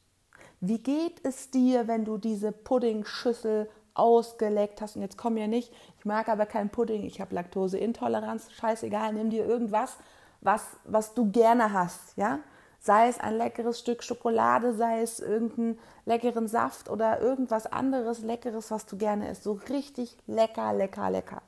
Wie 0.60 0.80
geht 0.80 1.24
es 1.24 1.52
dir, 1.52 1.88
wenn 1.88 2.06
du 2.06 2.18
diese 2.18 2.52
Puddingschüssel 2.52 3.70
ausgeleckt 3.94 4.82
hast? 4.82 4.96
Und 4.96 5.02
jetzt 5.02 5.18
komm 5.18 5.38
ja 5.38 5.48
nicht, 5.48 5.72
ich 6.00 6.06
mag 6.06 6.28
aber 6.28 6.46
keinen 6.46 6.70
Pudding, 6.70 7.04
ich 7.04 7.22
habe 7.22 7.36
Laktoseintoleranz, 7.36 8.52
scheißegal, 8.52 9.14
nimm 9.14 9.30
dir 9.30 9.46
irgendwas, 9.46 9.98
was, 10.42 10.66
was 10.86 11.14
du 11.14 11.32
gerne 11.32 11.74
hast, 11.74 12.18
ja? 12.18 12.40
sei 12.86 13.08
es 13.08 13.20
ein 13.20 13.36
leckeres 13.36 13.80
Stück 13.80 14.04
Schokolade, 14.04 14.74
sei 14.74 15.02
es 15.02 15.20
irgendeinen 15.20 15.80
leckeren 16.06 16.48
Saft 16.48 16.88
oder 16.88 17.20
irgendwas 17.20 17.66
anderes 17.66 18.20
Leckeres, 18.20 18.70
was 18.70 18.86
du 18.86 18.96
gerne 18.96 19.32
isst. 19.32 19.44
So 19.44 19.60
richtig 19.70 20.16
lecker, 20.28 20.72
lecker, 20.72 21.10
lecker. 21.10 21.42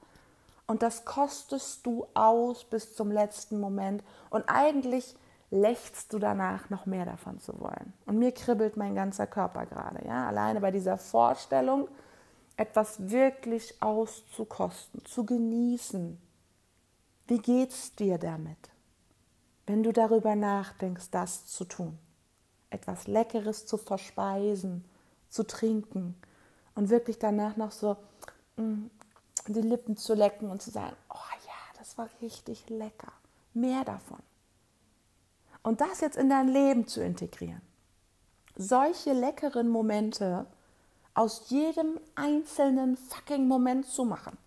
Und 0.67 0.81
das 0.83 1.05
kostest 1.05 1.85
du 1.85 2.05
aus 2.13 2.65
bis 2.65 2.95
zum 2.95 3.11
letzten 3.11 3.59
Moment. 3.59 4.03
Und 4.29 4.43
eigentlich 4.47 5.15
lächst 5.49 6.11
du 6.11 6.19
danach, 6.19 6.69
noch 6.69 6.85
mehr 6.85 7.05
davon 7.05 7.39
zu 7.39 7.59
wollen. 7.59 7.93
Und 8.05 8.19
mir 8.19 8.33
kribbelt 8.33 8.75
mein 8.75 8.95
ganzer 8.95 9.27
Körper 9.27 9.65
gerade. 9.65 10.05
Ja? 10.05 10.27
Alleine 10.27 10.59
bei 10.59 10.71
dieser 10.71 10.97
Vorstellung, 10.97 11.87
etwas 12.57 13.09
wirklich 13.09 13.81
auszukosten, 13.81 15.05
zu 15.05 15.25
genießen. 15.25 16.19
Wie 17.27 17.39
geht's 17.39 17.95
dir 17.95 18.17
damit? 18.17 18.57
wenn 19.67 19.83
du 19.83 19.91
darüber 19.91 20.35
nachdenkst, 20.35 21.11
das 21.11 21.45
zu 21.45 21.65
tun, 21.65 21.99
etwas 22.69 23.05
Leckeres 23.05 23.65
zu 23.65 23.77
verspeisen, 23.77 24.85
zu 25.29 25.43
trinken 25.45 26.15
und 26.73 26.89
wirklich 26.89 27.19
danach 27.19 27.57
noch 27.57 27.71
so 27.71 27.97
mm, 28.55 28.85
die 29.53 29.61
Lippen 29.61 29.97
zu 29.97 30.13
lecken 30.13 30.49
und 30.49 30.61
zu 30.61 30.71
sagen, 30.71 30.95
oh 31.09 31.35
ja, 31.45 31.77
das 31.77 31.97
war 31.97 32.09
richtig 32.21 32.69
lecker, 32.69 33.11
mehr 33.53 33.83
davon. 33.83 34.19
Und 35.63 35.81
das 35.81 36.01
jetzt 36.01 36.17
in 36.17 36.29
dein 36.29 36.47
Leben 36.47 36.87
zu 36.87 37.03
integrieren. 37.03 37.61
Solche 38.55 39.13
leckeren 39.13 39.69
Momente 39.69 40.47
aus 41.13 41.49
jedem 41.49 41.99
einzelnen 42.15 42.95
fucking 42.95 43.47
Moment 43.47 43.85
zu 43.85 44.05
machen. 44.05 44.37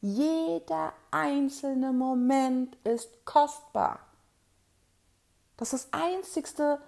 Jeder 0.00 0.92
einzelne 1.10 1.92
Moment 1.92 2.76
ist 2.84 3.24
kostbar. 3.24 4.00
Das 5.56 5.72
ist 5.72 5.88
das 5.92 6.00
Einzigste, 6.00 6.80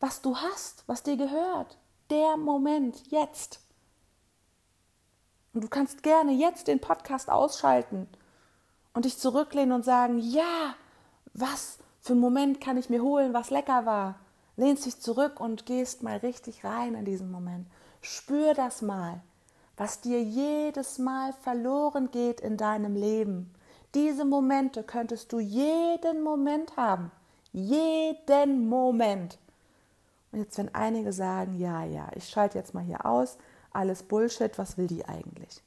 was 0.00 0.20
du 0.20 0.36
hast, 0.36 0.84
was 0.86 1.02
dir 1.02 1.16
gehört. 1.16 1.78
Der 2.10 2.36
Moment, 2.36 3.10
jetzt. 3.10 3.60
Und 5.52 5.64
du 5.64 5.68
kannst 5.68 6.02
gerne 6.02 6.32
jetzt 6.32 6.68
den 6.68 6.80
Podcast 6.80 7.30
ausschalten 7.30 8.08
und 8.92 9.04
dich 9.04 9.18
zurücklehnen 9.18 9.72
und 9.72 9.84
sagen, 9.84 10.18
ja, 10.18 10.74
was 11.34 11.78
für 12.00 12.12
einen 12.12 12.20
Moment 12.20 12.60
kann 12.60 12.76
ich 12.76 12.90
mir 12.90 13.02
holen, 13.02 13.34
was 13.34 13.50
lecker 13.50 13.86
war. 13.86 14.16
Lehnst 14.56 14.86
dich 14.86 15.00
zurück 15.00 15.40
und 15.40 15.66
gehst 15.66 16.02
mal 16.02 16.16
richtig 16.16 16.64
rein 16.64 16.94
in 16.94 17.04
diesen 17.04 17.30
Moment. 17.30 17.66
Spür 18.00 18.54
das 18.54 18.82
mal, 18.82 19.20
was 19.76 20.00
dir 20.00 20.22
jedes 20.22 20.98
Mal 20.98 21.32
verloren 21.32 22.10
geht 22.10 22.40
in 22.40 22.56
deinem 22.56 22.96
Leben. 22.96 23.54
Diese 23.94 24.24
Momente 24.24 24.82
könntest 24.82 25.32
du 25.32 25.38
jeden 25.38 26.22
Moment 26.22 26.76
haben. 26.76 27.10
Jeden 27.52 28.68
Moment. 28.68 29.38
Und 30.32 30.40
jetzt, 30.40 30.58
wenn 30.58 30.74
einige 30.74 31.12
sagen, 31.12 31.58
ja, 31.58 31.84
ja, 31.84 32.08
ich 32.14 32.28
schalte 32.28 32.58
jetzt 32.58 32.74
mal 32.74 32.82
hier 32.82 33.06
aus, 33.06 33.38
alles 33.72 34.02
Bullshit, 34.02 34.56
was 34.58 34.76
will 34.76 34.86
die 34.86 35.04
eigentlich? 35.04 35.62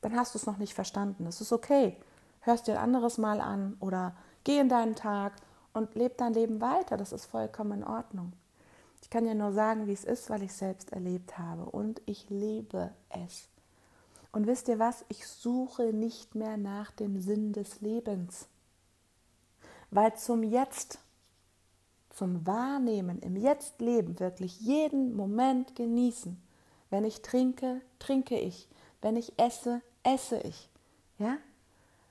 Dann 0.00 0.16
hast 0.16 0.34
du 0.34 0.38
es 0.38 0.46
noch 0.46 0.58
nicht 0.58 0.74
verstanden. 0.74 1.24
Das 1.24 1.40
ist 1.40 1.52
okay. 1.52 1.96
Hörst 2.40 2.66
dir 2.66 2.72
ein 2.72 2.84
anderes 2.84 3.18
Mal 3.18 3.40
an 3.40 3.76
oder 3.80 4.14
geh 4.44 4.58
in 4.58 4.68
deinen 4.68 4.94
Tag 4.94 5.32
und 5.72 5.94
leb 5.94 6.16
dein 6.18 6.34
Leben 6.34 6.60
weiter. 6.60 6.96
Das 6.96 7.12
ist 7.12 7.26
vollkommen 7.26 7.80
in 7.80 7.84
Ordnung. 7.84 8.32
Ich 9.02 9.10
kann 9.10 9.24
dir 9.24 9.34
nur 9.34 9.52
sagen, 9.52 9.86
wie 9.86 9.92
es 9.92 10.04
ist, 10.04 10.30
weil 10.30 10.42
ich 10.42 10.50
es 10.50 10.58
selbst 10.58 10.92
erlebt 10.92 11.38
habe 11.38 11.64
und 11.64 12.00
ich 12.06 12.28
liebe 12.30 12.90
es. 13.10 13.48
Und 14.32 14.46
wisst 14.46 14.68
ihr 14.68 14.78
was? 14.78 15.04
Ich 15.08 15.26
suche 15.26 15.92
nicht 15.92 16.34
mehr 16.34 16.56
nach 16.56 16.90
dem 16.90 17.20
Sinn 17.20 17.52
des 17.52 17.80
Lebens, 17.80 18.46
weil 19.90 20.14
zum 20.16 20.42
Jetzt 20.42 20.98
zum 22.16 22.46
Wahrnehmen, 22.46 23.18
im 23.20 23.36
Jetzt 23.36 23.80
leben, 23.80 24.18
wirklich 24.18 24.60
jeden 24.60 25.14
Moment 25.14 25.76
genießen. 25.76 26.40
Wenn 26.96 27.04
ich 27.04 27.20
trinke, 27.20 27.82
trinke 27.98 28.38
ich. 28.38 28.70
Wenn 29.02 29.16
ich 29.16 29.38
esse, 29.38 29.82
esse 30.02 30.38
ich. 30.38 30.70
Ja? 31.18 31.36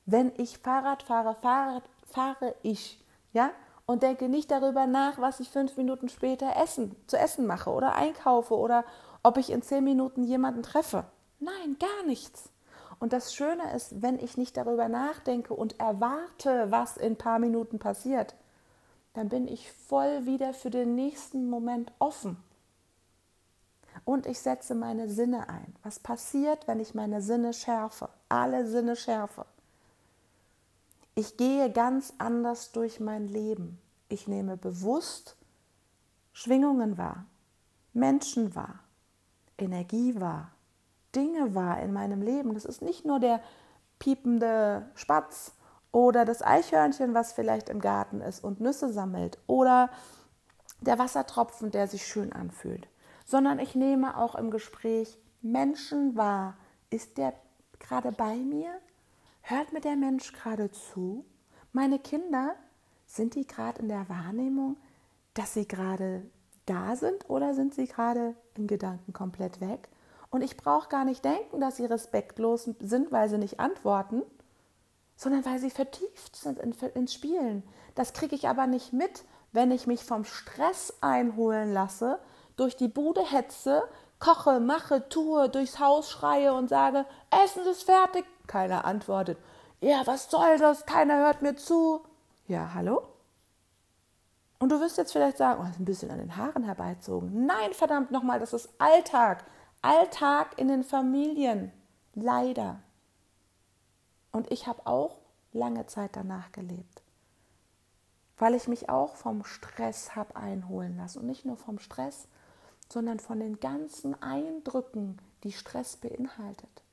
Wenn 0.05 0.31
ich 0.37 0.59
Fahrrad 0.59 1.01
fahre, 1.01 1.33
Fahrrad 1.33 1.81
fahre 2.05 2.53
ich. 2.61 3.03
Ja? 3.33 3.49
Und 3.87 4.03
denke 4.03 4.29
nicht 4.29 4.51
darüber 4.51 4.85
nach, 4.85 5.17
was 5.17 5.39
ich 5.39 5.49
fünf 5.49 5.75
Minuten 5.75 6.07
später 6.07 6.55
essen, 6.57 6.95
zu 7.07 7.17
essen 7.17 7.47
mache 7.47 7.71
oder 7.71 7.95
einkaufe 7.95 8.53
oder 8.53 8.85
ob 9.23 9.37
ich 9.37 9.49
in 9.49 9.63
zehn 9.63 9.83
Minuten 9.83 10.23
jemanden 10.23 10.61
treffe. 10.61 11.05
Nein, 11.39 11.77
gar 11.79 12.05
nichts. 12.05 12.51
Und 12.99 13.11
das 13.11 13.33
Schöne 13.33 13.73
ist, 13.75 14.03
wenn 14.03 14.19
ich 14.19 14.37
nicht 14.37 14.55
darüber 14.55 14.87
nachdenke 14.87 15.55
und 15.55 15.79
erwarte, 15.79 16.69
was 16.69 16.97
in 16.97 17.13
ein 17.13 17.17
paar 17.17 17.39
Minuten 17.39 17.79
passiert, 17.79 18.35
dann 19.13 19.29
bin 19.29 19.47
ich 19.47 19.71
voll 19.71 20.27
wieder 20.27 20.53
für 20.53 20.69
den 20.69 20.93
nächsten 20.93 21.49
Moment 21.49 21.91
offen. 21.97 22.37
Und 24.05 24.27
ich 24.27 24.39
setze 24.39 24.75
meine 24.75 25.09
Sinne 25.09 25.50
ein. 25.50 25.75
Was 25.83 26.00
passiert, 26.00 26.67
wenn 26.67 26.79
ich 26.79 26.93
meine 26.93 27.21
Sinne 27.21 27.53
schärfe? 27.53 28.09
Alle 28.29 28.67
Sinne 28.67 28.95
schärfe. 28.95 29.45
Ich 31.15 31.38
gehe 31.38 31.71
ganz 31.71 32.13
anders 32.19 32.71
durch 32.71 33.00
mein 33.00 33.27
Leben. 33.27 33.79
Ich 34.07 34.27
nehme 34.27 34.57
bewusst 34.57 35.35
Schwingungen 36.33 36.97
wahr, 36.97 37.25
Menschen 37.93 38.53
wahr, 38.53 38.79
Energie 39.57 40.19
wahr, 40.19 40.51
Dinge 41.15 41.55
wahr 41.55 41.79
in 41.81 41.93
meinem 41.93 42.21
Leben. 42.21 42.53
Das 42.53 42.65
ist 42.65 42.81
nicht 42.81 43.05
nur 43.05 43.19
der 43.19 43.41
piepende 43.97 44.85
Spatz 44.95 45.53
oder 45.91 46.25
das 46.25 46.41
Eichhörnchen, 46.41 47.13
was 47.13 47.31
vielleicht 47.31 47.69
im 47.69 47.79
Garten 47.79 48.19
ist 48.19 48.43
und 48.43 48.59
Nüsse 48.59 48.91
sammelt. 48.91 49.38
Oder 49.47 49.89
der 50.81 51.00
Wassertropfen, 51.00 51.71
der 51.71 51.88
sich 51.88 52.05
schön 52.05 52.33
anfühlt, 52.33 52.88
sondern 53.25 53.60
ich 53.60 53.75
nehme 53.75 54.17
auch 54.17 54.36
im 54.36 54.51
Gespräch 54.51 55.17
Menschen 55.41 56.15
wahr. 56.15 56.55
Ist 56.89 57.17
der 57.17 57.34
gerade 57.79 58.12
bei 58.12 58.36
mir? 58.36 58.70
Hört 59.41 59.74
mir 59.74 59.82
der 59.82 59.96
Mensch 59.96 60.32
gerade 60.32 60.72
zu? 60.72 61.25
Meine 61.74 62.00
Kinder, 62.00 62.55
sind 63.05 63.36
die 63.36 63.46
gerade 63.46 63.82
in 63.82 63.89
der 63.89 64.08
Wahrnehmung, 64.10 64.77
dass 65.34 65.53
sie 65.53 65.67
gerade 65.67 66.24
da 66.65 66.96
sind 66.96 67.29
oder 67.29 67.53
sind 67.53 67.74
sie 67.74 67.88
gerade 67.88 68.36
in 68.55 68.67
Gedanken 68.67 69.13
komplett 69.13 69.62
weg? 69.62 69.89
Und 70.29 70.41
ich 70.41 70.58
brauche 70.58 70.89
gar 70.89 71.05
nicht 71.05 71.24
denken, 71.24 71.60
dass 71.60 71.77
sie 71.77 71.86
respektlos 71.86 72.70
sind, 72.79 73.12
weil 73.12 73.29
sie 73.29 73.38
nicht 73.38 73.60
antworten, 73.60 74.24
sondern 75.15 75.46
weil 75.46 75.60
sie 75.60 75.70
vertieft 75.70 76.36
sind 76.36 76.60
ins 76.60 77.13
Spielen. 77.13 77.63
Das 77.94 78.13
kriege 78.13 78.36
ich 78.36 78.48
aber 78.48 78.67
nicht 78.67 78.91
mit, 78.91 79.24
wenn 79.53 79.72
ich 79.72 79.88
mich 79.88 80.03
vom 80.03 80.25
Stress 80.25 80.94
einholen 81.01 81.72
lasse, 81.72 82.20
durch 82.55 82.75
die 82.75 82.88
Bude 82.88 83.21
hetze, 83.21 83.83
koche, 84.19 84.59
mache, 84.59 85.09
tue, 85.09 85.50
durchs 85.50 85.79
Haus 85.79 86.09
schreie 86.09 86.53
und 86.53 86.69
sage, 86.69 87.05
Essen 87.29 87.65
ist 87.65 87.83
fertig. 87.83 88.25
Keiner 88.47 88.85
antwortet. 88.85 89.38
Ja, 89.81 90.01
was 90.05 90.29
soll 90.29 90.57
das? 90.57 90.85
Keiner 90.85 91.17
hört 91.17 91.41
mir 91.41 91.55
zu. 91.55 92.01
Ja, 92.47 92.74
hallo? 92.74 93.03
Und 94.59 94.71
du 94.71 94.79
wirst 94.79 94.97
jetzt 94.97 95.12
vielleicht 95.12 95.38
sagen, 95.38 95.62
oh, 95.62 95.69
ist 95.69 95.79
ein 95.79 95.85
bisschen 95.85 96.12
an 96.12 96.19
den 96.19 96.38
Haaren 96.38 96.63
herbeizogen. 96.63 97.45
Nein, 97.45 97.74
verdammt 97.74 98.12
nochmal, 98.12 98.39
das 98.39 98.53
ist 98.53 98.69
Alltag. 98.79 99.43
Alltag 99.81 100.57
in 100.57 100.69
den 100.69 100.83
Familien. 100.83 101.71
Leider. 102.13 102.79
Und 104.31 104.51
ich 104.51 104.67
habe 104.67 104.81
auch 104.85 105.17
lange 105.51 105.85
Zeit 105.85 106.15
danach 106.15 106.51
gelebt. 106.51 107.03
Weil 108.38 108.55
ich 108.55 108.67
mich 108.67 108.89
auch 108.89 109.15
vom 109.15 109.43
Stress 109.43 110.15
habe 110.15 110.35
einholen 110.35 110.97
lassen. 110.97 111.19
Und 111.19 111.27
nicht 111.27 111.45
nur 111.45 111.57
vom 111.57 111.79
Stress, 111.79 112.27
sondern 112.91 113.19
von 113.19 113.39
den 113.39 113.59
ganzen 113.59 114.21
Eindrücken, 114.21 115.19
die 115.43 115.51
Stress 115.51 115.97
beinhaltet. 115.97 116.83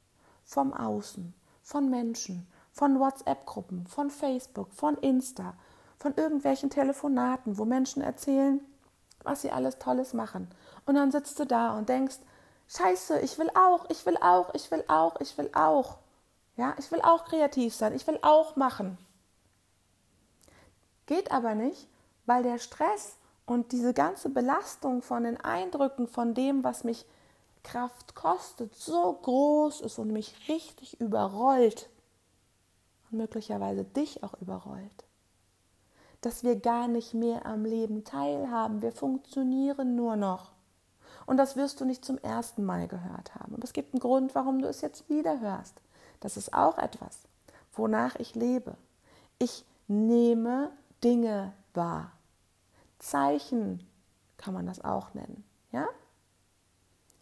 Vom 0.44 0.72
Außen, 0.72 1.34
von 1.62 1.90
Menschen, 1.90 2.46
von 2.72 2.98
WhatsApp-Gruppen, 2.98 3.86
von 3.86 4.10
Facebook, 4.10 4.72
von 4.72 4.96
Insta, 4.96 5.54
von 5.98 6.14
irgendwelchen 6.16 6.70
Telefonaten, 6.70 7.58
wo 7.58 7.64
Menschen 7.64 8.02
erzählen, 8.02 8.60
was 9.22 9.42
sie 9.42 9.50
alles 9.50 9.78
Tolles 9.78 10.14
machen. 10.14 10.48
Und 10.86 10.96
dann 10.96 11.12
sitzt 11.12 11.38
du 11.38 11.44
da 11.44 11.76
und 11.76 11.88
denkst, 11.88 12.16
Scheiße, 12.68 13.20
ich 13.20 13.38
will 13.38 13.50
auch, 13.54 13.88
ich 13.90 14.04
will 14.06 14.16
auch, 14.16 14.54
ich 14.54 14.70
will 14.70 14.84
auch, 14.88 15.20
ich 15.20 15.36
will 15.36 15.50
auch. 15.52 15.98
Ja, 16.56 16.74
ich 16.78 16.90
will 16.90 17.00
auch 17.02 17.24
kreativ 17.24 17.74
sein, 17.74 17.94
ich 17.94 18.06
will 18.06 18.18
auch 18.22 18.56
machen. 18.56 18.98
Geht 21.06 21.30
aber 21.30 21.54
nicht, 21.54 21.88
weil 22.26 22.42
der 22.42 22.58
Stress 22.58 23.16
und 23.52 23.72
diese 23.72 23.94
ganze 23.94 24.30
Belastung 24.30 25.02
von 25.02 25.24
den 25.24 25.38
Eindrücken, 25.40 26.08
von 26.08 26.34
dem, 26.34 26.64
was 26.64 26.84
mich 26.84 27.06
Kraft 27.62 28.14
kostet, 28.14 28.74
so 28.74 29.12
groß 29.22 29.82
ist 29.82 29.98
und 29.98 30.12
mich 30.12 30.34
richtig 30.48 31.00
überrollt 31.00 31.88
und 33.10 33.18
möglicherweise 33.18 33.84
dich 33.84 34.22
auch 34.24 34.34
überrollt 34.40 35.04
dass 36.22 36.44
wir 36.44 36.58
gar 36.58 36.88
nicht 36.88 37.14
mehr 37.14 37.44
am 37.44 37.64
Leben 37.64 38.04
teilhaben. 38.04 38.80
Wir 38.80 38.92
funktionieren 38.92 39.96
nur 39.96 40.16
noch. 40.16 40.52
Und 41.26 41.36
das 41.36 41.56
wirst 41.56 41.80
du 41.80 41.84
nicht 41.84 42.04
zum 42.04 42.16
ersten 42.18 42.64
Mal 42.64 42.88
gehört 42.88 43.34
haben. 43.34 43.54
Aber 43.54 43.64
es 43.64 43.72
gibt 43.72 43.92
einen 43.92 44.00
Grund, 44.00 44.34
warum 44.34 44.62
du 44.62 44.68
es 44.68 44.80
jetzt 44.80 45.08
wieder 45.10 45.40
hörst. 45.40 45.74
Das 46.20 46.36
ist 46.36 46.54
auch 46.54 46.78
etwas, 46.78 47.18
wonach 47.74 48.14
ich 48.16 48.34
lebe. 48.36 48.76
Ich 49.38 49.64
nehme 49.88 50.70
Dinge 51.02 51.52
wahr. 51.74 52.12
Zeichen 53.02 53.86
kann 54.38 54.54
man 54.54 54.64
das 54.64 54.82
auch 54.82 55.12
nennen. 55.12 55.44
Ja? 55.72 55.86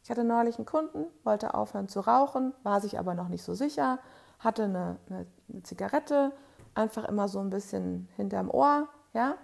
Ich 0.04 0.10
hatte 0.10 0.24
neulich 0.24 0.56
einen 0.56 0.66
Kunden, 0.66 1.06
wollte 1.24 1.54
aufhören 1.54 1.88
zu 1.88 2.00
rauchen, 2.00 2.54
war 2.62 2.80
sich 2.80 2.98
aber 2.98 3.14
noch 3.14 3.28
nicht 3.28 3.42
so 3.42 3.54
sicher, 3.54 3.98
hatte 4.38 4.64
eine, 4.64 4.96
eine, 5.08 5.26
eine 5.48 5.62
Zigarette, 5.62 6.32
einfach 6.74 7.04
immer 7.04 7.28
so 7.28 7.40
ein 7.40 7.50
bisschen 7.50 8.08
hinterm 8.16 8.50
Ohr, 8.50 8.88
ja, 9.12 9.36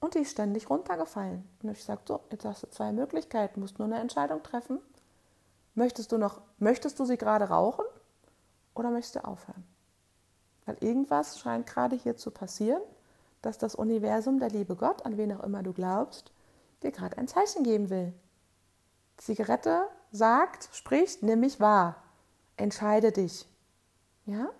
und 0.00 0.14
die 0.14 0.20
ist 0.20 0.32
ständig 0.32 0.68
runtergefallen. 0.68 1.48
Und 1.62 1.70
ich 1.70 1.84
sagte, 1.84 2.14
so, 2.14 2.20
jetzt 2.30 2.44
hast 2.44 2.64
du 2.64 2.70
zwei 2.70 2.92
Möglichkeiten, 2.92 3.60
musst 3.60 3.78
nur 3.78 3.86
eine 3.86 4.00
Entscheidung 4.00 4.42
treffen. 4.42 4.80
Möchtest 5.74 6.10
du 6.10 6.18
noch, 6.18 6.40
möchtest 6.58 6.98
du 6.98 7.04
sie 7.04 7.16
gerade 7.16 7.48
rauchen 7.48 7.84
oder 8.74 8.90
möchtest 8.90 9.16
du 9.16 9.24
aufhören? 9.24 9.64
Weil 10.66 10.76
irgendwas 10.80 11.38
scheint 11.38 11.66
gerade 11.66 11.94
hier 11.94 12.16
zu 12.16 12.30
passieren, 12.32 12.82
dass 13.42 13.58
das 13.58 13.74
Universum, 13.74 14.38
der 14.38 14.48
liebe 14.48 14.76
Gott, 14.76 15.04
an 15.04 15.16
wen 15.16 15.32
auch 15.32 15.44
immer 15.44 15.62
du 15.62 15.72
glaubst, 15.72 16.32
dir 16.82 16.92
gerade 16.92 17.18
ein 17.18 17.28
Zeichen 17.28 17.64
geben 17.64 17.90
will. 17.90 18.12
Zigarette 19.16 19.88
sagt, 20.10 20.68
spricht, 20.72 21.22
nimm 21.22 21.40
mich 21.40 21.60
wahr, 21.60 21.96
entscheide 22.56 23.12
dich. 23.12 23.46
Ja? 24.26 24.50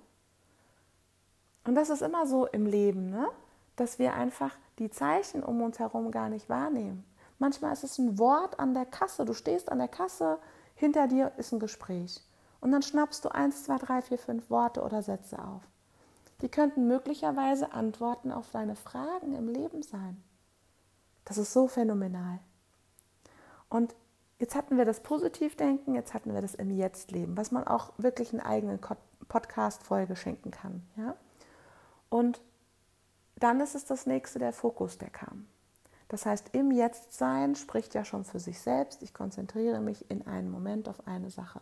Und 1.65 1.75
das 1.75 1.91
ist 1.91 2.03
immer 2.03 2.27
so 2.27 2.47
im 2.47 2.67
Leben, 2.67 3.11
ne? 3.11 3.29
dass 3.77 3.99
wir 3.99 4.15
einfach 4.15 4.55
die 4.79 4.91
Zeichen 4.91 5.43
um 5.43 5.63
uns 5.63 5.79
herum 5.79 6.11
gar 6.11 6.29
nicht 6.29 6.49
wahrnehmen. 6.49 7.05
Manchmal 7.39 7.73
ist 7.73 7.85
es 7.85 7.99
ein 7.99 8.19
Wort 8.19 8.59
an 8.61 8.75
der 8.75 8.87
Kasse. 8.87 9.25
Du 9.25 9.35
stehst 9.35 9.71
an 9.71 9.79
der 9.79 9.89
Kasse, 9.89 10.39
hinter 10.75 11.09
dir 11.09 11.33
ist 11.37 11.53
ein 11.53 11.59
Gespräch. 11.59 12.21
Und 12.61 12.71
dann 12.71 12.83
schnappst 12.83 13.25
du 13.25 13.29
eins, 13.31 13.65
zwei, 13.65 13.79
drei, 13.79 14.03
vier, 14.03 14.19
fünf 14.19 14.49
Worte 14.51 14.83
oder 14.83 15.03
Sätze 15.03 15.39
auf. 15.39 15.63
Die 16.43 16.49
könnten 16.49 16.89
möglicherweise 16.89 17.73
Antworten 17.73 18.33
auf 18.33 18.51
deine 18.51 18.75
Fragen 18.75 19.35
im 19.35 19.49
Leben 19.49 19.83
sein. 19.83 20.23
Das 21.25 21.39
ist 21.39 21.53
so 21.53 21.69
phänomenal. 21.69 22.41
Und 23.69 23.95
jetzt 24.39 24.57
hatten 24.57 24.77
wir 24.77 24.85
das 24.85 25.01
Positivdenken, 25.01 25.95
jetzt 25.95 26.15
hatten 26.15 26.35
wir 26.35 26.43
das 26.43 26.57
im 26.57 26.71
Jetzt-Leben, 26.71 27.37
was 27.37 27.53
man 27.53 27.67
auch 27.67 27.93
wirklich 27.97 28.33
einen 28.33 28.43
eigenen 28.43 28.81
Podcast-Folge 29.29 30.17
schenken 30.17 30.51
kann. 30.51 30.85
Ja? 30.97 31.15
Und 32.11 32.43
dann 33.37 33.61
ist 33.61 33.77
es 33.77 33.85
das 33.85 34.07
nächste, 34.07 34.41
der 34.41 34.53
Fokus, 34.53 34.99
der 34.99 35.11
kam. 35.11 35.47
Das 36.09 36.27
heißt, 36.27 36.51
im 36.53 36.73
Jetztsein 36.73 37.55
spricht 37.55 37.95
ja 37.95 38.05
schon 38.05 38.25
für 38.25 38.41
sich 38.41 38.61
selbst, 38.61 39.03
ich 39.03 39.15
konzentriere 39.15 39.81
mich 39.81 40.11
in 40.11 40.27
einem 40.27 40.51
Moment 40.51 40.89
auf 40.89 41.07
eine 41.07 41.31
Sache. 41.31 41.61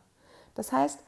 Das 0.54 0.72
heißt, 0.72 0.98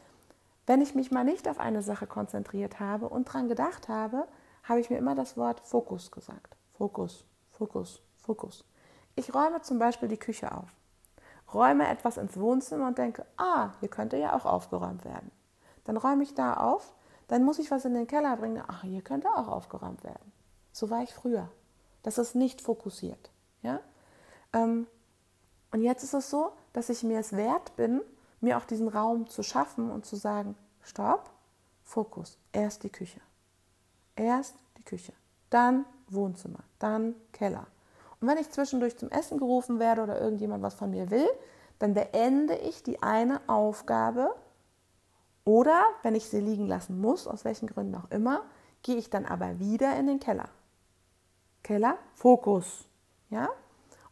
wenn 0.66 0.80
ich 0.80 0.94
mich 0.94 1.10
mal 1.10 1.24
nicht 1.24 1.48
auf 1.48 1.58
eine 1.58 1.82
Sache 1.82 2.06
konzentriert 2.06 2.80
habe 2.80 3.08
und 3.08 3.24
dran 3.24 3.48
gedacht 3.48 3.88
habe, 3.88 4.26
habe 4.62 4.80
ich 4.80 4.90
mir 4.90 4.98
immer 4.98 5.14
das 5.14 5.36
Wort 5.36 5.60
Fokus 5.60 6.10
gesagt. 6.10 6.56
Fokus, 6.74 7.24
Fokus, 7.50 8.02
Fokus. 8.16 8.64
Ich 9.16 9.34
räume 9.34 9.60
zum 9.62 9.78
Beispiel 9.78 10.08
die 10.08 10.18
Küche 10.18 10.52
auf, 10.52 10.68
räume 11.52 11.88
etwas 11.88 12.16
ins 12.16 12.38
Wohnzimmer 12.38 12.88
und 12.88 12.98
denke, 12.98 13.26
ah, 13.36 13.70
hier 13.80 13.88
könnte 13.88 14.16
ja 14.16 14.34
auch 14.34 14.46
aufgeräumt 14.46 15.04
werden. 15.04 15.30
Dann 15.84 15.96
räume 15.96 16.22
ich 16.22 16.34
da 16.34 16.54
auf 16.54 16.94
dann 17.32 17.44
muss 17.44 17.58
ich 17.58 17.70
was 17.70 17.86
in 17.86 17.94
den 17.94 18.06
Keller 18.06 18.36
bringen. 18.36 18.62
Ach, 18.68 18.82
hier 18.82 19.00
könnte 19.00 19.26
auch 19.30 19.48
aufgeräumt 19.48 20.04
werden. 20.04 20.32
So 20.70 20.90
war 20.90 21.02
ich 21.02 21.14
früher. 21.14 21.48
Das 22.02 22.18
ist 22.18 22.34
nicht 22.34 22.60
fokussiert. 22.60 23.30
Ja? 23.62 23.80
Ähm, 24.52 24.86
und 25.70 25.82
jetzt 25.82 26.02
ist 26.02 26.12
es 26.12 26.28
so, 26.28 26.52
dass 26.74 26.90
ich 26.90 27.02
mir 27.02 27.18
es 27.18 27.34
wert 27.34 27.74
bin, 27.74 28.02
mir 28.42 28.58
auch 28.58 28.64
diesen 28.64 28.88
Raum 28.88 29.28
zu 29.28 29.42
schaffen 29.42 29.90
und 29.90 30.04
zu 30.04 30.16
sagen, 30.16 30.56
stopp, 30.82 31.30
Fokus, 31.82 32.38
erst 32.52 32.82
die 32.82 32.90
Küche. 32.90 33.20
Erst 34.16 34.56
die 34.78 34.82
Küche, 34.84 35.12
dann 35.50 35.84
Wohnzimmer, 36.08 36.64
dann 36.78 37.14
Keller. 37.32 37.66
Und 38.20 38.28
wenn 38.28 38.38
ich 38.38 38.50
zwischendurch 38.50 38.96
zum 38.98 39.10
Essen 39.10 39.38
gerufen 39.38 39.78
werde 39.78 40.02
oder 40.02 40.20
irgendjemand 40.20 40.62
was 40.62 40.74
von 40.74 40.90
mir 40.90 41.10
will, 41.10 41.28
dann 41.78 41.94
beende 41.94 42.56
ich 42.56 42.82
die 42.82 43.02
eine 43.02 43.40
Aufgabe 43.48 44.34
oder 45.44 45.82
wenn 46.02 46.14
ich 46.14 46.28
sie 46.28 46.40
liegen 46.40 46.66
lassen 46.66 47.00
muss, 47.00 47.26
aus 47.26 47.44
welchen 47.44 47.66
Gründen 47.66 47.96
auch 47.96 48.10
immer, 48.10 48.42
gehe 48.82 48.96
ich 48.96 49.10
dann 49.10 49.26
aber 49.26 49.58
wieder 49.58 49.96
in 49.98 50.06
den 50.06 50.20
Keller. 50.20 50.48
Keller, 51.62 51.98
Fokus. 52.14 52.86
Ja? 53.30 53.48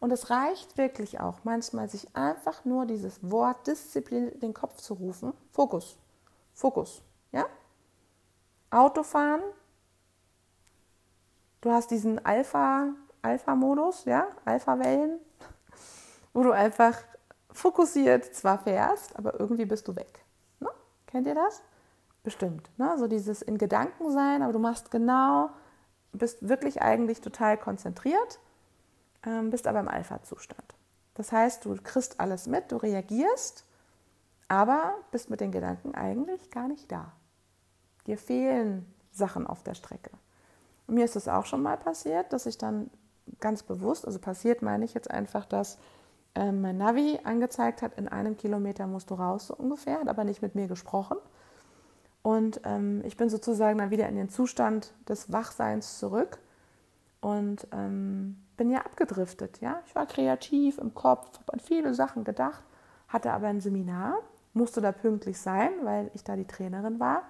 Und 0.00 0.10
es 0.12 0.30
reicht 0.30 0.76
wirklich 0.78 1.20
auch 1.20 1.40
manchmal, 1.44 1.88
sich 1.88 2.16
einfach 2.16 2.64
nur 2.64 2.86
dieses 2.86 3.18
Wort 3.30 3.66
Disziplin 3.66 4.28
in 4.28 4.40
den 4.40 4.54
Kopf 4.54 4.76
zu 4.76 4.94
rufen. 4.94 5.32
Fokus. 5.52 5.96
Fokus. 6.54 7.02
Ja? 7.32 7.46
Autofahren. 8.70 9.42
Du 11.60 11.70
hast 11.70 11.90
diesen 11.90 12.24
Alpha, 12.24 12.94
Alpha-Modus, 13.22 14.06
ja, 14.06 14.26
Alpha-Wellen, 14.46 15.20
wo 16.32 16.42
du 16.42 16.52
einfach 16.52 16.96
fokussiert 17.52 18.24
zwar 18.34 18.58
fährst, 18.58 19.14
aber 19.16 19.38
irgendwie 19.38 19.66
bist 19.66 19.86
du 19.86 19.94
weg. 19.94 20.24
Kennt 21.10 21.26
ihr 21.26 21.34
das? 21.34 21.62
Bestimmt. 22.22 22.70
Ne? 22.78 22.96
So 22.98 23.08
dieses 23.08 23.42
in 23.42 23.58
Gedanken 23.58 24.10
sein, 24.12 24.42
aber 24.42 24.52
du 24.52 24.58
machst 24.58 24.90
genau, 24.90 25.50
bist 26.12 26.48
wirklich 26.48 26.82
eigentlich 26.82 27.20
total 27.20 27.56
konzentriert, 27.56 28.38
bist 29.50 29.66
aber 29.66 29.80
im 29.80 29.88
Alpha-Zustand. 29.88 30.74
Das 31.14 31.33
heißt, 31.33 31.64
du 31.64 31.76
kriegst 31.83 32.20
alles 32.20 32.46
mit, 32.46 32.72
du 32.72 32.76
reagierst, 32.76 33.66
aber 34.48 34.94
bist 35.11 35.28
mit 35.28 35.40
den 35.40 35.52
Gedanken 35.52 35.94
eigentlich 35.94 36.50
gar 36.50 36.68
nicht 36.68 36.90
da. 36.90 37.12
Dir 38.06 38.16
fehlen 38.16 38.87
Sachen 39.12 39.46
auf 39.46 39.62
der 39.62 39.74
Strecke. 39.74 40.11
Und 40.87 40.94
mir 40.94 41.04
ist 41.04 41.16
es 41.16 41.28
auch 41.28 41.46
schon 41.46 41.62
mal 41.62 41.76
passiert, 41.76 42.33
dass 42.33 42.46
ich 42.46 42.59
dann 42.59 42.90
ganz 43.38 43.62
bewusst, 43.62 44.06
also 44.06 44.18
passiert 44.18 44.62
meine 44.62 44.85
ich 44.85 44.94
jetzt 44.94 45.11
einfach, 45.11 45.44
dass 45.44 45.78
äh, 46.35 46.52
mein 46.52 46.78
Navi 46.78 47.20
angezeigt 47.24 47.83
hat, 47.83 47.98
in 47.98 48.09
einem 48.09 48.37
Kilometer 48.37 48.87
musst 48.87 49.11
du 49.11 49.14
raus 49.14 49.48
so 49.48 49.54
ungefähr, 49.54 50.00
hat 50.00 50.09
aber 50.09 50.24
nicht 50.24 50.42
mit 50.42 50.54
mir 50.54 50.68
gesprochen. 50.68 51.18
Und 52.22 52.61
ähm, 52.64 53.02
ich 53.04 53.16
bin 53.16 53.30
sozusagen 53.30 53.78
dann 53.78 53.90
wieder 53.90 54.09
in 54.09 54.16
den 54.16 54.28
Zustand 54.28 54.92
des 55.09 55.33
Wachseins 55.33 55.98
zurück 55.98 56.38
und 57.20 57.66
ähm, 57.72 58.37
bin 58.60 58.68
ja 58.68 58.80
abgedriftet. 58.80 59.62
Ja? 59.62 59.80
Ich 59.86 59.94
war 59.94 60.04
kreativ 60.04 60.76
im 60.76 60.92
Kopf, 60.92 61.38
habe 61.38 61.54
an 61.54 61.60
viele 61.60 61.94
Sachen 61.94 62.24
gedacht, 62.24 62.62
hatte 63.08 63.32
aber 63.32 63.46
ein 63.46 63.62
Seminar, 63.62 64.18
musste 64.52 64.82
da 64.82 64.92
pünktlich 64.92 65.38
sein, 65.38 65.70
weil 65.82 66.10
ich 66.12 66.24
da 66.24 66.36
die 66.36 66.46
Trainerin 66.46 67.00
war 67.00 67.22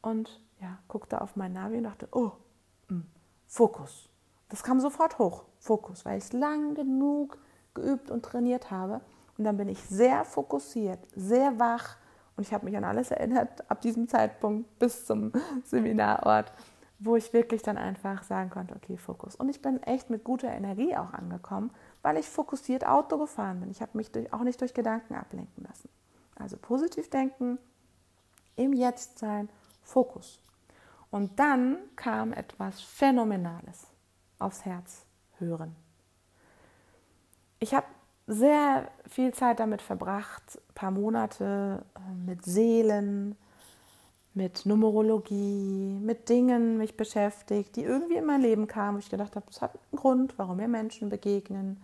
und 0.00 0.40
ja, 0.58 0.78
guckte 0.88 1.20
auf 1.20 1.36
mein 1.36 1.52
Navi 1.52 1.76
und 1.76 1.84
dachte, 1.84 2.08
oh, 2.12 2.32
hm, 2.88 3.04
Fokus. 3.46 4.08
Das 4.48 4.62
kam 4.62 4.80
sofort 4.80 5.18
hoch, 5.18 5.44
Fokus, 5.58 6.06
weil 6.06 6.16
ich 6.16 6.24
es 6.24 6.32
lang 6.32 6.74
genug 6.74 7.36
geübt 7.74 8.10
und 8.10 8.24
trainiert 8.24 8.70
habe. 8.70 9.02
Und 9.36 9.44
dann 9.44 9.58
bin 9.58 9.68
ich 9.68 9.82
sehr 9.82 10.24
fokussiert, 10.24 11.00
sehr 11.14 11.58
wach 11.58 11.98
und 12.38 12.46
ich 12.46 12.54
habe 12.54 12.64
mich 12.64 12.74
an 12.78 12.84
alles 12.84 13.10
erinnert 13.10 13.70
ab 13.70 13.82
diesem 13.82 14.08
Zeitpunkt 14.08 14.78
bis 14.78 15.04
zum 15.04 15.30
Seminarort, 15.64 16.54
wo 17.00 17.16
ich 17.16 17.32
wirklich 17.32 17.62
dann 17.62 17.78
einfach 17.78 18.22
sagen 18.22 18.50
konnte, 18.50 18.76
okay, 18.76 18.98
Fokus. 18.98 19.34
Und 19.34 19.48
ich 19.48 19.62
bin 19.62 19.82
echt 19.82 20.10
mit 20.10 20.22
guter 20.22 20.50
Energie 20.50 20.94
auch 20.96 21.12
angekommen, 21.14 21.70
weil 22.02 22.18
ich 22.18 22.28
fokussiert 22.28 22.86
Auto 22.86 23.18
gefahren 23.18 23.60
bin. 23.60 23.70
Ich 23.70 23.80
habe 23.80 23.96
mich 23.96 24.12
durch, 24.12 24.32
auch 24.32 24.42
nicht 24.42 24.60
durch 24.60 24.74
Gedanken 24.74 25.14
ablenken 25.14 25.64
lassen. 25.64 25.88
Also 26.36 26.58
positiv 26.58 27.08
denken, 27.08 27.58
im 28.56 28.74
Jetzt 28.74 29.18
sein, 29.18 29.48
Fokus. 29.82 30.40
Und 31.10 31.40
dann 31.40 31.78
kam 31.96 32.34
etwas 32.34 32.80
Phänomenales 32.80 33.86
aufs 34.38 34.64
Herz 34.66 35.06
hören. 35.38 35.74
Ich 37.58 37.74
habe 37.74 37.86
sehr 38.26 38.88
viel 39.08 39.32
Zeit 39.32 39.58
damit 39.58 39.82
verbracht, 39.82 40.60
ein 40.68 40.74
paar 40.74 40.90
Monate 40.90 41.84
äh, 41.96 42.14
mit 42.26 42.44
Seelen, 42.44 43.36
mit 44.34 44.64
Numerologie, 44.64 45.98
mit 46.00 46.28
Dingen 46.28 46.78
mich 46.78 46.96
beschäftigt, 46.96 47.76
die 47.76 47.82
irgendwie 47.82 48.16
in 48.16 48.26
mein 48.26 48.40
Leben 48.40 48.66
kamen. 48.66 48.96
Wo 48.96 48.98
ich 49.00 49.10
gedacht 49.10 49.36
habe, 49.36 49.46
das 49.46 49.60
hat 49.60 49.74
einen 49.74 50.00
Grund, 50.00 50.38
warum 50.38 50.58
mir 50.58 50.68
Menschen 50.68 51.08
begegnen, 51.08 51.82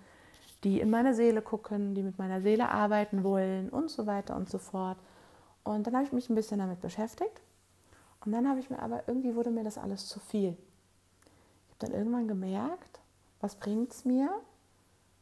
die 0.64 0.80
in 0.80 0.90
meine 0.90 1.14
Seele 1.14 1.42
gucken, 1.42 1.94
die 1.94 2.02
mit 2.02 2.18
meiner 2.18 2.40
Seele 2.40 2.70
arbeiten 2.70 3.24
wollen 3.24 3.68
und 3.68 3.90
so 3.90 4.06
weiter 4.06 4.36
und 4.36 4.48
so 4.48 4.58
fort. 4.58 4.98
Und 5.64 5.86
dann 5.86 5.94
habe 5.94 6.04
ich 6.04 6.12
mich 6.12 6.30
ein 6.30 6.36
bisschen 6.36 6.58
damit 6.58 6.80
beschäftigt. 6.80 7.40
Und 8.24 8.32
dann 8.32 8.48
habe 8.48 8.60
ich 8.60 8.70
mir 8.70 8.80
aber, 8.80 9.02
irgendwie 9.06 9.34
wurde 9.34 9.50
mir 9.50 9.64
das 9.64 9.78
alles 9.78 10.06
zu 10.06 10.20
viel. 10.20 10.56
Ich 11.66 11.74
habe 11.74 11.90
dann 11.90 11.92
irgendwann 11.92 12.28
gemerkt, 12.28 13.00
was 13.40 13.56
bringt 13.56 13.92
es 13.92 14.04
mir, 14.04 14.30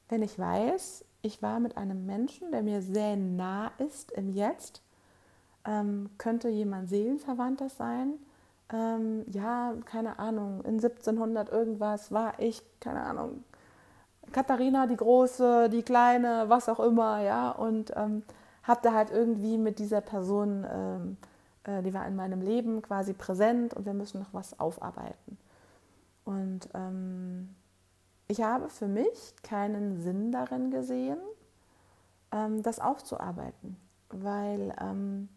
wenn 0.09 0.23
ich 0.23 0.39
weiß, 0.39 1.05
ich 1.23 1.43
war 1.43 1.61
mit 1.61 1.77
einem 1.77 2.05
Menschen, 2.05 2.53
der 2.53 2.63
mir 2.63 2.83
sehr 2.83 3.17
nah 3.17 3.73
ist 3.79 4.13
im 4.13 4.29
Jetzt. 4.29 4.83
Ähm, 5.67 6.11
könnte 6.19 6.49
jemand 6.49 6.89
Seelenverwandtes 6.89 7.77
sein? 7.77 8.15
Ähm, 8.73 9.25
ja, 9.31 9.75
keine 9.85 10.19
Ahnung, 10.19 10.63
in 10.65 10.75
1700 10.75 11.51
irgendwas 11.51 12.13
war 12.13 12.35
ich, 12.39 12.63
keine 12.81 13.03
Ahnung, 13.03 13.45
Katharina 14.33 14.87
die 14.87 14.97
Große, 14.97 15.69
die 15.69 15.83
Kleine, 15.83 16.47
was 16.49 16.69
auch 16.69 16.81
immer, 16.81 17.21
ja, 17.21 17.51
und 17.51 17.93
ähm, 17.97 18.23
habe 18.63 18.81
da 18.83 18.93
halt 18.93 19.11
irgendwie 19.11 19.59
mit 19.59 19.79
dieser 19.79 20.01
Person, 20.01 20.67
ähm, 20.71 21.17
äh, 21.65 21.83
die 21.83 21.93
war 21.95 22.07
in 22.07 22.17
meinem 22.17 22.41
Leben 22.41 22.83
quasi 22.83 23.13
präsent 23.13 23.75
und 23.75 23.87
wir 23.87 23.95
müssen 23.95 24.21
noch 24.21 24.33
was 24.33 24.59
aufarbeiten. 24.59 25.39
Und 26.25 26.69
ähm, 26.75 27.55
ich 28.29 28.43
habe 28.43 28.71
für 28.71 28.89
mich 28.89 29.35
keinen 29.43 30.01
Sinn 30.01 30.33
darin 30.33 30.71
gesehen, 30.71 31.19
ähm, 32.33 32.63
das 32.63 32.81
aufzuarbeiten, 32.81 33.77
weil 34.09 34.75
ähm, 34.81 35.29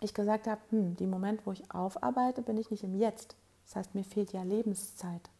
ich 0.00 0.14
gesagt 0.14 0.46
habe, 0.46 0.60
hm, 0.70 0.96
die 0.96 1.06
Moment, 1.06 1.46
wo 1.46 1.52
ich 1.52 1.72
aufarbeite, 1.72 2.42
bin 2.42 2.56
ich 2.56 2.70
nicht 2.70 2.84
im 2.84 2.94
Jetzt. 2.94 3.36
Das 3.66 3.76
heißt, 3.76 3.94
mir 3.94 4.04
fehlt 4.04 4.32
ja 4.32 4.42
Lebenszeit. 4.42 5.30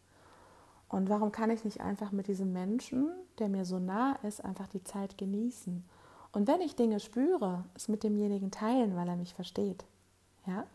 Und 0.88 1.08
warum 1.08 1.32
kann 1.32 1.50
ich 1.50 1.64
nicht 1.64 1.80
einfach 1.80 2.10
mit 2.12 2.26
diesem 2.26 2.52
Menschen, 2.52 3.10
der 3.38 3.48
mir 3.48 3.64
so 3.64 3.78
nah 3.78 4.18
ist, 4.22 4.44
einfach 4.44 4.66
die 4.68 4.82
Zeit 4.82 5.16
genießen? 5.18 5.84
Und 6.32 6.48
wenn 6.48 6.60
ich 6.60 6.76
Dinge 6.76 7.00
spüre, 7.00 7.64
es 7.74 7.88
mit 7.88 8.02
demjenigen 8.02 8.50
teilen, 8.50 8.96
weil 8.96 9.08
er 9.08 9.16
mich 9.16 9.34
versteht. 9.34 9.84
Ja? 10.46 10.66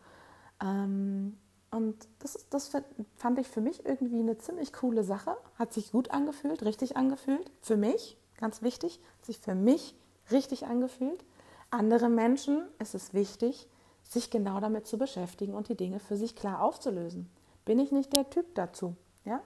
Ähm, 0.62 1.36
und 1.70 2.08
das, 2.20 2.46
das 2.50 2.70
fand 3.16 3.38
ich 3.38 3.48
für 3.48 3.60
mich 3.60 3.84
irgendwie 3.84 4.20
eine 4.20 4.38
ziemlich 4.38 4.72
coole 4.72 5.04
Sache. 5.04 5.36
Hat 5.58 5.72
sich 5.72 5.92
gut 5.92 6.10
angefühlt, 6.10 6.62
richtig 6.64 6.96
angefühlt. 6.96 7.50
Für 7.60 7.76
mich, 7.76 8.16
ganz 8.38 8.62
wichtig, 8.62 9.00
hat 9.18 9.26
sich 9.26 9.38
für 9.38 9.54
mich 9.54 9.94
richtig 10.30 10.66
angefühlt. 10.66 11.24
Andere 11.70 12.08
Menschen 12.08 12.62
ist 12.78 12.94
es 12.94 13.12
wichtig, 13.12 13.68
sich 14.08 14.30
genau 14.30 14.60
damit 14.60 14.86
zu 14.86 14.98
beschäftigen 14.98 15.54
und 15.54 15.68
die 15.68 15.76
Dinge 15.76 15.98
für 15.98 16.16
sich 16.16 16.36
klar 16.36 16.62
aufzulösen. 16.62 17.28
Bin 17.64 17.78
ich 17.78 17.92
nicht 17.92 18.12
der 18.12 18.30
Typ 18.30 18.54
dazu? 18.54 18.94
Ja? 19.24 19.40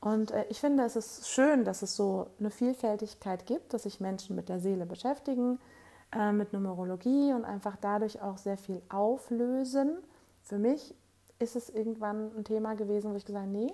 Und 0.00 0.30
äh, 0.30 0.44
ich 0.48 0.60
finde, 0.60 0.84
es 0.84 0.96
ist 0.96 1.28
schön, 1.28 1.64
dass 1.64 1.82
es 1.82 1.96
so 1.96 2.26
eine 2.38 2.50
Vielfältigkeit 2.50 3.46
gibt, 3.46 3.72
dass 3.72 3.84
sich 3.84 4.00
Menschen 4.00 4.36
mit 4.36 4.48
der 4.48 4.60
Seele 4.60 4.86
beschäftigen, 4.86 5.58
äh, 6.12 6.32
mit 6.32 6.52
Numerologie 6.52 7.32
und 7.32 7.44
einfach 7.44 7.76
dadurch 7.80 8.20
auch 8.20 8.38
sehr 8.38 8.56
viel 8.56 8.82
auflösen. 8.88 9.96
Für 10.42 10.58
mich 10.58 10.94
ist 11.38 11.56
es 11.56 11.70
irgendwann 11.70 12.30
ein 12.36 12.44
Thema 12.44 12.74
gewesen, 12.74 13.12
wo 13.12 13.16
ich 13.16 13.24
gesagt 13.24 13.46
habe, 13.46 13.56
nee, 13.56 13.72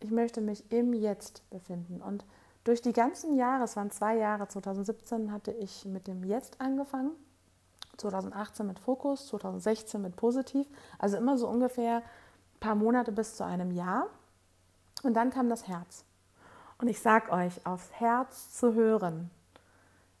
ich 0.00 0.10
möchte 0.10 0.40
mich 0.40 0.70
im 0.70 0.92
Jetzt 0.92 1.48
befinden. 1.50 2.02
Und 2.02 2.24
durch 2.64 2.82
die 2.82 2.92
ganzen 2.92 3.36
Jahre, 3.36 3.64
es 3.64 3.76
waren 3.76 3.90
zwei 3.90 4.16
Jahre, 4.16 4.48
2017 4.48 5.32
hatte 5.32 5.52
ich 5.52 5.84
mit 5.84 6.06
dem 6.06 6.24
Jetzt 6.24 6.60
angefangen, 6.60 7.12
2018 7.96 8.66
mit 8.66 8.78
Fokus, 8.78 9.28
2016 9.28 10.00
mit 10.00 10.16
Positiv, 10.16 10.66
also 10.98 11.16
immer 11.16 11.38
so 11.38 11.48
ungefähr 11.48 11.96
ein 11.96 12.60
paar 12.60 12.74
Monate 12.74 13.12
bis 13.12 13.36
zu 13.36 13.44
einem 13.44 13.70
Jahr. 13.70 14.08
Und 15.02 15.14
dann 15.14 15.30
kam 15.30 15.48
das 15.48 15.68
Herz. 15.68 16.04
Und 16.78 16.88
ich 16.88 17.00
sag 17.00 17.32
euch, 17.32 17.64
aufs 17.66 17.90
Herz 17.92 18.52
zu 18.54 18.74
hören, 18.74 19.30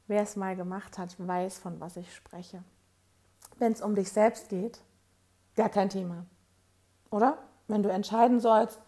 wer 0.06 0.22
es 0.22 0.36
mal 0.36 0.56
gemacht 0.56 0.98
hat, 0.98 1.16
weiß, 1.18 1.58
von 1.58 1.80
was 1.80 1.96
ich 1.96 2.14
spreche. 2.14 2.62
Wenn 3.58 3.72
es 3.72 3.82
um 3.82 3.94
dich 3.94 4.10
selbst 4.10 4.48
geht, 4.48 4.80
gar 5.56 5.68
kein 5.68 5.88
Thema. 5.88 6.26
Oder? 7.10 7.38
Wenn 7.68 7.82
du 7.82 7.90
entscheiden 7.90 8.40
sollst, 8.40 8.80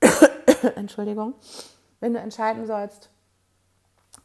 Entschuldigung, 0.74 1.34
wenn 2.00 2.12
du 2.12 2.20
entscheiden 2.20 2.66
sollst, 2.66 3.10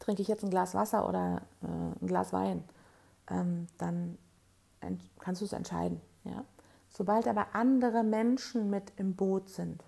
trinke 0.00 0.22
ich 0.22 0.28
jetzt 0.28 0.42
ein 0.42 0.50
Glas 0.50 0.74
Wasser 0.74 1.08
oder 1.08 1.42
äh, 1.62 1.66
ein 1.66 2.06
Glas 2.06 2.32
Wein, 2.32 2.64
ähm, 3.28 3.66
dann 3.78 4.18
kannst 5.18 5.40
du 5.40 5.44
es 5.44 5.52
entscheiden. 5.52 6.00
Ja? 6.24 6.44
Sobald 6.88 7.26
aber 7.26 7.54
andere 7.54 8.02
Menschen 8.02 8.70
mit 8.70 8.92
im 8.96 9.14
Boot 9.14 9.48
sind, 9.48 9.82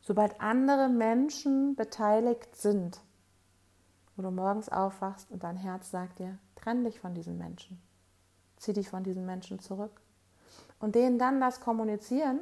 sobald 0.00 0.40
andere 0.40 0.88
Menschen 0.88 1.76
beteiligt 1.76 2.56
sind, 2.56 3.00
wo 4.16 4.22
du 4.22 4.30
morgens 4.30 4.68
aufwachst 4.68 5.30
und 5.30 5.42
dein 5.42 5.56
Herz 5.56 5.90
sagt 5.90 6.18
dir, 6.18 6.38
trenn 6.54 6.84
dich 6.84 7.00
von 7.00 7.14
diesen 7.14 7.38
Menschen, 7.38 7.80
zieh 8.56 8.72
dich 8.72 8.88
von 8.88 9.02
diesen 9.02 9.26
Menschen 9.26 9.58
zurück 9.58 10.00
und 10.78 10.94
denen 10.94 11.18
dann 11.18 11.40
das 11.40 11.60
kommunizieren, 11.60 12.40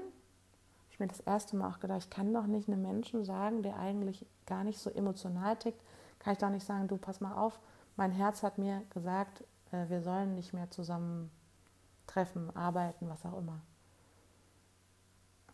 ich 0.90 1.00
mir 1.00 1.08
das 1.08 1.20
erste 1.20 1.56
Mal 1.56 1.70
auch 1.70 1.78
gedacht, 1.78 2.00
ich 2.02 2.10
kann 2.10 2.32
doch 2.32 2.46
nicht 2.46 2.68
einem 2.68 2.82
Menschen 2.82 3.24
sagen, 3.24 3.62
der 3.62 3.76
eigentlich 3.76 4.26
gar 4.46 4.64
nicht 4.64 4.80
so 4.80 4.90
emotional 4.90 5.56
tickt, 5.56 5.80
kann 6.18 6.32
ich 6.32 6.38
doch 6.38 6.50
nicht 6.50 6.66
sagen, 6.66 6.88
du 6.88 6.96
pass 6.96 7.20
mal 7.20 7.36
auf, 7.36 7.60
mein 7.98 8.12
Herz 8.12 8.42
hat 8.42 8.56
mir 8.56 8.82
gesagt, 8.90 9.42
äh, 9.72 9.88
wir 9.88 10.00
sollen 10.00 10.34
nicht 10.34 10.54
mehr 10.54 10.70
zusammen 10.70 11.30
treffen, 12.06 12.54
arbeiten, 12.56 13.08
was 13.08 13.26
auch 13.26 13.36
immer. 13.36 13.60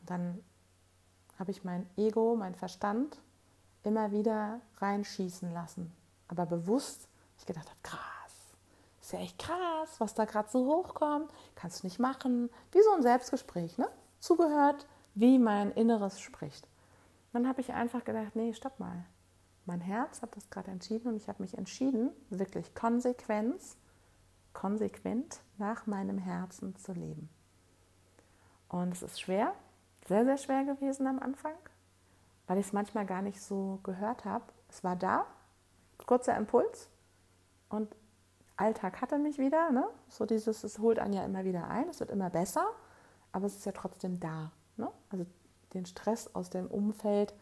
Dann 0.07 0.45
habe 1.39 1.51
ich 1.51 1.65
mein 1.65 1.89
Ego, 1.97 2.37
mein 2.37 2.55
Verstand 2.55 3.21
immer 3.83 4.13
wieder 4.13 4.61
reinschießen 4.77 5.53
lassen. 5.53 5.93
Aber 6.29 6.47
bewusst, 6.47 7.09
ich 7.39 7.47
gedacht 7.47 7.69
habe, 7.69 7.81
krass 7.83 8.15
ist 9.05 9.13
ja 9.13 9.19
echt 9.19 9.39
krass, 9.39 10.01
was 10.01 10.15
da 10.15 10.25
gerade 10.25 10.49
so 10.49 10.65
hochkommt. 10.65 11.31
Kannst 11.57 11.83
du 11.83 11.87
nicht 11.87 11.99
machen. 11.99 12.49
Wie 12.73 12.83
so 12.83 12.93
ein 12.95 13.03
Selbstgespräch, 13.03 13.77
ne? 13.77 13.89
Zugehört, 14.19 14.87
wie 15.15 15.39
mein 15.39 15.71
Inneres 15.73 16.21
spricht. 16.21 16.67
Dann 17.35 17.47
habe 17.47 17.61
ich 17.61 17.75
einfach 17.75 18.05
gedacht, 18.05 18.35
nee, 18.35 18.55
stopp 18.55 18.81
mal. 18.81 19.05
Mein 19.67 19.81
Herz 19.81 20.21
hat 20.21 20.37
das 20.37 20.51
gerade 20.51 20.71
entschieden 20.71 21.09
und 21.09 21.17
ich 21.17 21.29
habe 21.29 21.43
mich 21.43 21.57
entschieden, 21.57 22.11
wirklich 22.31 22.75
konsequent, 22.75 23.61
konsequent 24.53 25.41
nach 25.59 25.87
meinem 25.87 26.19
Herzen 26.19 26.77
zu 26.77 26.93
leben. 26.93 27.31
Und 28.69 28.93
es 28.93 29.03
ist 29.03 29.21
schwer, 29.21 29.55
sehr, 30.07 30.25
sehr 30.25 30.37
schwer 30.37 30.65
gewesen 30.65 31.07
am 31.07 31.19
Anfang, 31.19 31.55
weil 32.47 32.59
ich 32.59 32.67
es 32.67 32.73
manchmal 32.73 33.07
gar 33.07 33.23
nicht 33.23 33.41
so 33.41 33.81
gehört 33.83 34.25
habe. 34.25 34.45
Es 34.69 34.85
war 34.85 34.97
da, 34.97 35.27
kurzer 36.07 36.37
Impuls 36.37 36.91
und 37.71 37.95
Alltag 38.57 39.01
hatte 39.01 39.19
mich 39.19 39.39
wieder. 39.39 39.71
Ne? 39.71 39.87
So 40.09 40.27
dieses, 40.27 40.63
es 40.65 40.79
holt 40.79 40.99
einen 40.99 41.15
ja 41.15 41.25
immer 41.25 41.45
wieder 41.45 41.69
ein, 41.69 41.89
es 41.89 42.01
wird 42.01 42.11
immer 42.11 42.31
besser, 42.31 42.67
aber 43.33 43.47
es 43.47 43.57
ist 43.57 43.67
ja 43.67 43.73
trotzdem 43.73 44.21
da. 44.21 44.53
Ne? 44.77 44.91
Also 45.11 45.27
den 45.73 45.87
Stress 45.87 46.35
aus 46.35 46.51
dem 46.51 46.67
Umfeld 46.67 47.35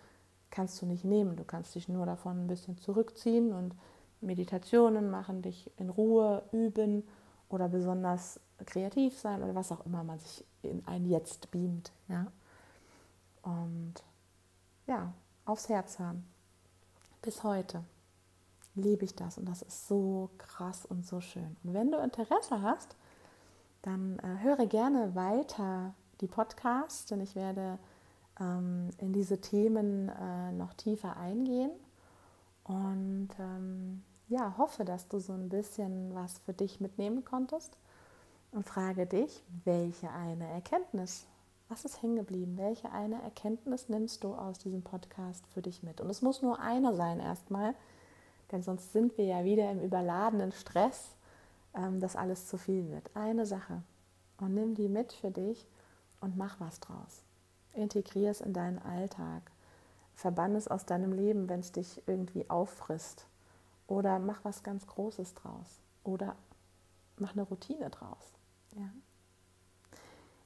kannst 0.53 0.81
du 0.81 0.87
nicht 0.87 1.05
nehmen. 1.05 1.35
Du 1.35 1.43
kannst 1.43 1.75
dich 1.75 1.89
nur 1.89 2.07
davon 2.07 2.45
ein 2.45 2.47
bisschen 2.47 2.79
zurückziehen 2.79 3.53
und 3.53 3.75
Meditationen 4.21 5.11
machen, 5.11 5.43
dich 5.43 5.69
in 5.79 5.91
Ruhe 5.91 6.45
üben 6.53 7.03
oder 7.49 7.69
besonders 7.69 8.39
kreativ 8.65 9.19
sein 9.19 9.43
oder 9.43 9.57
was 9.57 9.73
auch 9.73 9.85
immer 9.85 10.05
man 10.05 10.21
sich 10.21 10.45
in 10.63 10.87
ein 10.87 11.07
Jetzt 11.07 11.51
beamt. 11.51 11.91
Ja? 12.09 12.29
Und 13.43 13.95
ja, 14.87 15.13
aufs 15.45 15.69
Herz 15.69 15.99
hören. 15.99 16.25
Bis 17.23 17.43
heute 17.43 17.83
lebe 18.75 19.05
ich 19.05 19.17
das 19.17 19.39
und 19.39 19.47
das 19.49 19.63
ist 19.63 19.89
so 19.89 20.31
krass 20.39 20.87
und 20.87 21.05
so 21.05 21.21
schön. 21.21 21.57
Und 21.65 21.75
wenn 21.75 21.91
du 21.91 21.99
Interesse 21.99 22.63
hast, 22.63 22.97
dann 23.83 24.19
äh, 24.21 24.43
höre 24.43 24.67
gerne 24.67 25.15
weiter 25.15 25.95
die 26.21 26.29
Podcasts, 26.29 27.07
denn 27.07 27.21
ich 27.21 27.35
werde 27.35 27.79
ähm, 28.41 28.91
in 28.99 29.13
diese 29.13 29.41
Themen 29.41 30.09
äh, 30.09 30.53
noch 30.53 30.75
tiefer 30.75 31.17
eingehen 31.17 31.71
und 32.65 33.31
ähm, 33.39 34.03
ja, 34.29 34.55
hoffe, 34.57 34.85
dass 34.85 35.09
du 35.09 35.19
so 35.19 35.33
ein 35.33 35.49
bisschen 35.49 36.15
was 36.15 36.39
für 36.39 36.53
dich 36.53 36.81
mitnehmen 36.81 37.25
konntest 37.25 37.77
und 38.53 38.65
frage 38.65 39.07
dich, 39.07 39.43
welche 39.65 40.11
eine 40.11 40.47
Erkenntnis, 40.49 41.27
was 41.69 41.85
ist 41.85 42.03
hängen 42.03 42.17
geblieben, 42.17 42.57
welche 42.57 42.91
eine 42.93 43.21
Erkenntnis 43.23 43.89
nimmst 43.89 44.25
du 44.25 44.35
aus 44.35 44.59
diesem 44.59 44.83
Podcast 44.83 45.47
für 45.49 45.63
dich 45.63 45.83
mit? 45.83 46.01
Und 46.01 46.11
es 46.11 46.23
muss 46.23 46.43
nur 46.43 46.61
eine 46.61 46.95
sein 46.95 47.21
erstmal, 47.21 47.75
denn 48.51 48.63
sonst 48.63 48.93
sind 48.93 49.17
wir 49.19 49.25
ja 49.25 49.45
wieder 49.45 49.71
im 49.71 49.81
überladenen 49.81 50.53
Stress, 50.53 51.17
ähm, 51.75 52.01
dass 52.01 52.17
alles 52.17 52.47
zu 52.47 52.59
viel 52.59 52.91
wird. 52.91 53.11
Eine 53.15 53.47
Sache 53.47 53.83
und 54.39 54.55
nimm 54.55 54.75
die 54.75 54.89
mit 54.89 55.13
für 55.13 55.31
dich 55.31 55.67
und 56.21 56.37
mach 56.37 56.61
was 56.61 56.81
draus. 56.81 57.23
Integrier 57.75 58.31
es 58.31 58.41
in 58.41 58.53
deinen 58.53 58.79
Alltag. 58.79 59.51
Verbann 60.15 60.55
es 60.55 60.69
aus 60.69 60.87
deinem 60.87 61.13
Leben, 61.13 61.49
wenn 61.49 61.61
es 61.61 61.73
dich 61.73 62.03
irgendwie 62.07 62.49
auffrisst. 62.49 63.27
Oder 63.87 64.19
mach 64.19 64.45
was 64.45 64.63
ganz 64.63 64.87
Großes 64.87 65.35
draus. 65.35 65.81
Oder 66.05 66.37
mach 67.19 67.33
eine 67.33 67.43
Routine 67.43 67.91
draus. 67.91 68.33
Ja. 68.77 68.89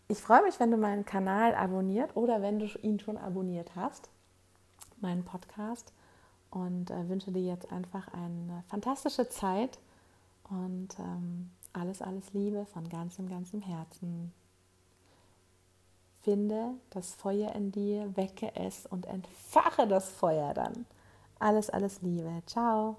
Ich 0.08 0.20
freue 0.20 0.42
mich, 0.42 0.60
wenn 0.60 0.70
du 0.70 0.76
meinen 0.76 1.04
Kanal 1.04 1.54
abonniert 1.54 2.16
oder 2.16 2.40
wenn 2.40 2.60
du 2.60 2.66
ihn 2.82 3.00
schon 3.00 3.18
abonniert 3.18 3.74
hast, 3.74 4.08
meinen 5.00 5.24
Podcast. 5.24 5.92
Und 6.50 6.90
äh, 6.90 7.08
wünsche 7.08 7.32
dir 7.32 7.42
jetzt 7.42 7.70
einfach 7.72 8.08
eine 8.14 8.62
fantastische 8.68 9.28
Zeit 9.28 9.78
und 10.48 10.96
ähm, 10.98 11.50
alles, 11.72 12.00
alles 12.00 12.32
Liebe 12.32 12.64
von 12.66 12.88
ganzem, 12.88 13.28
ganzem 13.28 13.60
Herzen. 13.60 14.32
Finde 16.26 16.74
das 16.90 17.14
Feuer 17.14 17.54
in 17.54 17.70
dir, 17.70 18.16
wecke 18.16 18.50
es 18.56 18.84
und 18.84 19.06
entfache 19.06 19.86
das 19.86 20.10
Feuer 20.10 20.54
dann. 20.54 20.84
Alles, 21.38 21.70
alles 21.70 22.02
Liebe. 22.02 22.42
Ciao. 22.46 22.96